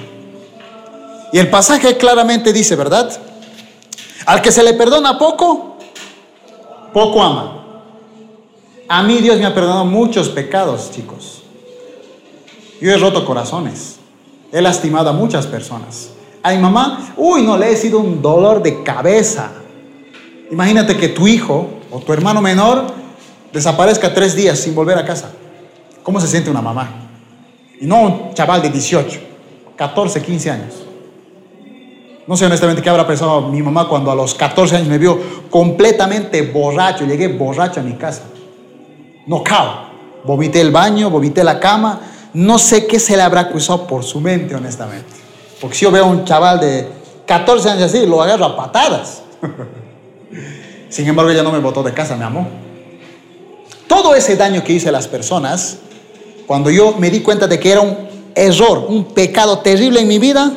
Y 1.34 1.38
el 1.40 1.50
pasaje 1.50 1.96
claramente 1.96 2.52
dice, 2.52 2.76
¿verdad? 2.76 3.10
Al 4.24 4.40
que 4.40 4.52
se 4.52 4.62
le 4.62 4.72
perdona 4.72 5.18
poco, 5.18 5.78
poco 6.92 7.20
ama. 7.20 7.80
A 8.86 9.02
mí 9.02 9.16
Dios 9.16 9.38
me 9.38 9.44
ha 9.44 9.52
perdonado 9.52 9.84
muchos 9.84 10.28
pecados, 10.28 10.92
chicos. 10.92 11.42
Yo 12.80 12.92
he 12.92 12.96
roto 12.98 13.24
corazones. 13.24 13.96
He 14.52 14.62
lastimado 14.62 15.10
a 15.10 15.12
muchas 15.12 15.48
personas. 15.48 16.10
A 16.40 16.52
mi 16.52 16.58
mamá, 16.58 17.12
uy, 17.16 17.42
no, 17.42 17.58
le 17.58 17.72
he 17.72 17.76
sido 17.76 17.98
un 17.98 18.22
dolor 18.22 18.62
de 18.62 18.84
cabeza. 18.84 19.50
Imagínate 20.52 20.96
que 20.96 21.08
tu 21.08 21.26
hijo 21.26 21.68
o 21.90 21.98
tu 21.98 22.12
hermano 22.12 22.40
menor 22.40 22.86
desaparezca 23.52 24.14
tres 24.14 24.36
días 24.36 24.60
sin 24.60 24.72
volver 24.72 24.96
a 24.98 25.04
casa. 25.04 25.32
¿Cómo 26.04 26.20
se 26.20 26.28
siente 26.28 26.48
una 26.48 26.62
mamá? 26.62 27.08
Y 27.80 27.86
no 27.86 28.02
un 28.02 28.34
chaval 28.34 28.62
de 28.62 28.70
18, 28.70 29.18
14, 29.74 30.22
15 30.22 30.50
años. 30.52 30.83
No 32.26 32.36
sé 32.36 32.46
honestamente 32.46 32.80
qué 32.80 32.88
habrá 32.88 33.06
pensado 33.06 33.42
mi 33.42 33.60
mamá 33.60 33.86
cuando 33.86 34.10
a 34.10 34.14
los 34.14 34.34
14 34.34 34.76
años 34.76 34.88
me 34.88 34.98
vio 34.98 35.18
completamente 35.50 36.40
borracho. 36.42 37.04
Llegué 37.04 37.28
borracho 37.28 37.80
a 37.80 37.82
mi 37.82 37.94
casa. 37.94 38.22
No 39.26 39.42
cao. 39.42 39.92
Vomité 40.24 40.60
el 40.60 40.70
baño, 40.70 41.10
vomité 41.10 41.44
la 41.44 41.60
cama. 41.60 42.00
No 42.32 42.58
sé 42.58 42.86
qué 42.86 42.98
se 42.98 43.16
le 43.16 43.22
habrá 43.22 43.48
cruzado 43.48 43.86
por 43.86 44.04
su 44.04 44.20
mente, 44.20 44.54
honestamente. 44.54 45.12
Porque 45.60 45.76
si 45.76 45.84
yo 45.84 45.90
veo 45.90 46.04
a 46.04 46.08
un 46.08 46.24
chaval 46.24 46.60
de 46.60 46.88
14 47.26 47.70
años 47.70 47.82
así, 47.84 48.06
lo 48.06 48.22
agarro 48.22 48.46
a 48.46 48.56
patadas. 48.56 49.22
Sin 50.88 51.06
embargo, 51.06 51.30
ella 51.30 51.42
no 51.42 51.52
me 51.52 51.58
botó 51.58 51.82
de 51.82 51.92
casa, 51.92 52.16
me 52.16 52.24
amó. 52.24 52.48
Todo 53.86 54.14
ese 54.14 54.36
daño 54.36 54.64
que 54.64 54.72
hice 54.72 54.88
a 54.88 54.92
las 54.92 55.08
personas, 55.08 55.78
cuando 56.46 56.70
yo 56.70 56.94
me 56.98 57.10
di 57.10 57.20
cuenta 57.20 57.46
de 57.46 57.60
que 57.60 57.70
era 57.70 57.82
un 57.82 57.96
error, 58.34 58.86
un 58.88 59.04
pecado 59.12 59.58
terrible 59.58 60.00
en 60.00 60.08
mi 60.08 60.18
vida, 60.18 60.52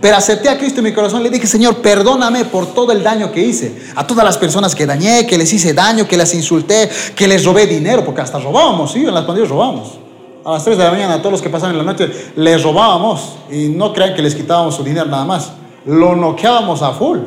pero 0.00 0.16
acepté 0.16 0.48
a 0.48 0.58
Cristo 0.58 0.80
en 0.80 0.84
mi 0.84 0.92
corazón, 0.92 1.22
le 1.22 1.30
dije, 1.30 1.46
Señor, 1.46 1.76
perdóname 1.76 2.44
por 2.46 2.66
todo 2.74 2.92
el 2.92 3.02
daño 3.02 3.30
que 3.30 3.40
hice. 3.40 3.74
A 3.94 4.06
todas 4.06 4.24
las 4.24 4.38
personas 4.38 4.74
que 4.74 4.86
dañé, 4.86 5.26
que 5.26 5.38
les 5.38 5.52
hice 5.52 5.74
daño, 5.74 6.08
que 6.08 6.16
las 6.16 6.34
insulté, 6.34 6.88
que 7.14 7.28
les 7.28 7.44
robé 7.44 7.66
dinero, 7.66 8.04
porque 8.04 8.20
hasta 8.20 8.38
robábamos, 8.38 8.92
sí, 8.92 9.00
en 9.00 9.14
las 9.14 9.24
pandillas 9.24 9.50
robábamos. 9.50 9.98
A 10.44 10.52
las 10.52 10.64
3 10.64 10.76
de 10.76 10.84
la 10.84 10.90
mañana, 10.90 11.14
a 11.14 11.18
todos 11.18 11.32
los 11.32 11.42
que 11.42 11.50
pasaban 11.50 11.76
en 11.76 11.84
la 11.84 11.92
noche, 11.92 12.10
les 12.34 12.62
robábamos. 12.62 13.36
Y 13.50 13.68
no 13.68 13.92
crean 13.92 14.14
que 14.14 14.22
les 14.22 14.34
quitábamos 14.34 14.74
su 14.74 14.82
dinero 14.82 15.06
nada 15.06 15.24
más. 15.24 15.52
Lo 15.86 16.16
noqueábamos 16.16 16.82
a 16.82 16.92
full. 16.92 17.18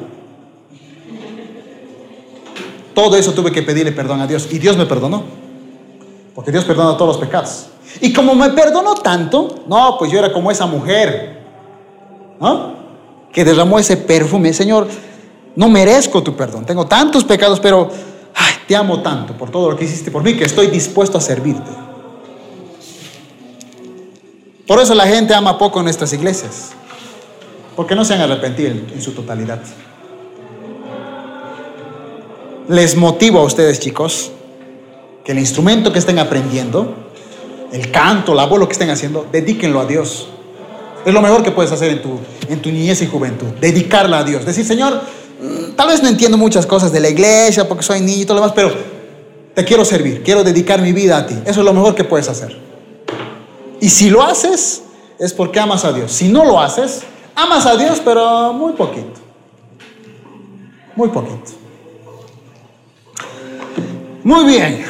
Todo 2.94 3.16
eso 3.16 3.34
tuve 3.34 3.52
que 3.52 3.62
pedirle 3.62 3.92
perdón 3.92 4.20
a 4.22 4.28
Dios. 4.28 4.48
Y 4.52 4.60
Dios 4.60 4.76
me 4.76 4.86
perdonó. 4.86 5.24
Porque 6.34 6.52
Dios 6.52 6.66
perdona 6.66 6.98
todos 6.98 7.16
los 7.16 7.26
pecados. 7.26 7.68
Y 8.02 8.12
como 8.12 8.36
me 8.36 8.50
perdonó 8.50 8.96
tanto, 8.96 9.64
no, 9.68 9.98
pues 9.98 10.12
yo 10.12 10.20
era 10.20 10.34
como 10.34 10.52
esa 10.52 10.66
mujer, 10.66 11.45
¿no? 12.40 12.76
Que 13.32 13.44
derramó 13.44 13.80
ese 13.80 13.98
perfume. 13.98 14.54
Señor, 14.54 14.88
no 15.56 15.70
merezco 15.70 16.24
tu 16.24 16.36
perdón. 16.36 16.66
Tengo 16.66 16.86
tantos 16.86 17.24
pecados, 17.24 17.60
pero 17.60 17.90
te 18.68 18.76
amo 18.76 19.02
tanto 19.02 19.38
por 19.38 19.52
todo 19.52 19.72
lo 19.72 19.78
que 19.78 19.86
hiciste 19.86 20.12
por 20.12 20.24
mí 20.24 20.36
que 20.36 20.44
estoy 20.44 20.68
dispuesto 20.68 21.18
a 21.18 21.22
servirte. 21.22 21.70
Por 24.68 24.80
eso 24.80 24.96
la 24.96 25.06
gente 25.06 25.36
ama 25.36 25.58
poco 25.58 25.80
en 25.80 25.86
nuestras 25.86 26.12
iglesias. 26.14 26.72
Porque 27.76 27.94
no 27.94 28.04
se 28.06 28.16
han 28.16 28.22
arrepentido 28.22 28.72
en, 28.72 28.88
en 28.94 29.02
su 29.02 29.12
totalidad. 29.12 29.62
Les 32.68 32.96
motivo 32.96 33.40
a 33.40 33.44
ustedes, 33.44 33.80
chicos, 33.80 34.32
que 35.24 35.34
el 35.34 35.40
instrumento 35.40 35.94
que 35.94 36.00
estén 36.00 36.18
aprendiendo, 36.18 36.96
el 37.72 37.92
canto, 37.92 38.34
la 38.34 38.46
voz, 38.46 38.60
lo 38.60 38.68
que 38.68 38.72
estén 38.72 38.90
haciendo, 38.90 39.28
dedíquenlo 39.32 39.82
a 39.82 39.86
Dios. 39.86 40.30
Es 41.06 41.14
lo 41.14 41.22
mejor 41.22 41.44
que 41.44 41.52
puedes 41.52 41.72
hacer 41.72 41.92
en 41.92 42.02
tu, 42.02 42.20
en 42.50 42.62
tu 42.62 42.72
niñez 42.72 43.02
y 43.04 43.08
juventud, 43.08 43.48
dedicarla 43.62 44.20
a 44.20 44.24
Dios. 44.24 44.44
Decir, 44.44 44.66
Señor, 44.66 45.02
mm, 45.40 45.76
tal 45.76 45.88
vez 45.88 46.02
no 46.02 46.10
entiendo 46.10 46.36
muchas 46.36 46.66
cosas 46.66 46.92
de 46.92 47.00
la 47.00 47.10
iglesia 47.10 47.68
porque 47.68 47.84
soy 47.84 48.02
niño 48.02 48.24
y 48.24 48.26
todo 48.26 48.38
lo 48.38 48.42
demás, 48.42 48.56
pero 48.56 48.74
te 49.54 49.64
quiero 49.64 49.86
servir, 49.86 50.24
quiero 50.24 50.44
dedicar 50.44 50.82
mi 50.82 50.94
vida 50.94 51.18
a 51.18 51.28
ti. 51.28 51.36
Eso 51.46 51.60
es 51.60 51.66
lo 51.66 51.74
mejor 51.74 51.94
que 51.94 52.04
puedes 52.04 52.28
hacer. 52.28 52.58
Y 53.80 53.90
si 53.90 54.10
lo 54.10 54.24
haces, 54.24 54.82
es 55.20 55.32
porque 55.32 55.60
amas 55.60 55.86
a 55.86 55.94
Dios. 55.94 56.12
Si 56.12 56.28
no 56.28 56.44
lo 56.44 56.60
haces, 56.60 57.04
amas 57.36 57.68
a 57.68 57.78
Dios, 57.78 58.02
pero 58.04 58.52
muy 58.52 58.74
poquito. 58.74 59.22
Muy 60.96 61.10
poquito. 61.10 61.52
Muy 64.24 64.46
bien. 64.46 64.84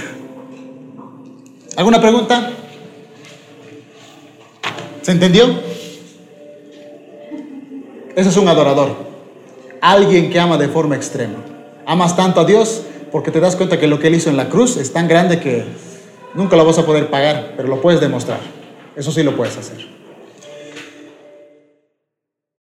¿Alguna 1.75 1.99
pregunta? 1.99 2.51
¿Se 5.01 5.11
entendió? 5.11 5.74
Ese 8.15 8.29
es 8.29 8.37
un 8.37 8.47
adorador. 8.47 8.95
Alguien 9.81 10.29
que 10.29 10.39
ama 10.39 10.57
de 10.57 10.69
forma 10.69 10.95
extrema. 10.95 11.35
Amas 11.85 12.15
tanto 12.15 12.39
a 12.39 12.45
Dios 12.45 12.83
porque 13.11 13.29
te 13.29 13.41
das 13.41 13.57
cuenta 13.57 13.77
que 13.77 13.87
lo 13.87 13.99
que 13.99 14.07
Él 14.07 14.15
hizo 14.15 14.29
en 14.29 14.37
la 14.37 14.47
cruz 14.47 14.77
es 14.77 14.93
tan 14.93 15.07
grande 15.07 15.39
que 15.39 15.65
nunca 16.33 16.55
lo 16.55 16.65
vas 16.65 16.79
a 16.79 16.85
poder 16.85 17.09
pagar, 17.09 17.53
pero 17.57 17.67
lo 17.67 17.81
puedes 17.81 17.99
demostrar. 17.99 18.39
Eso 18.95 19.11
sí 19.11 19.21
lo 19.21 19.35
puedes 19.35 19.57
hacer. 19.57 20.04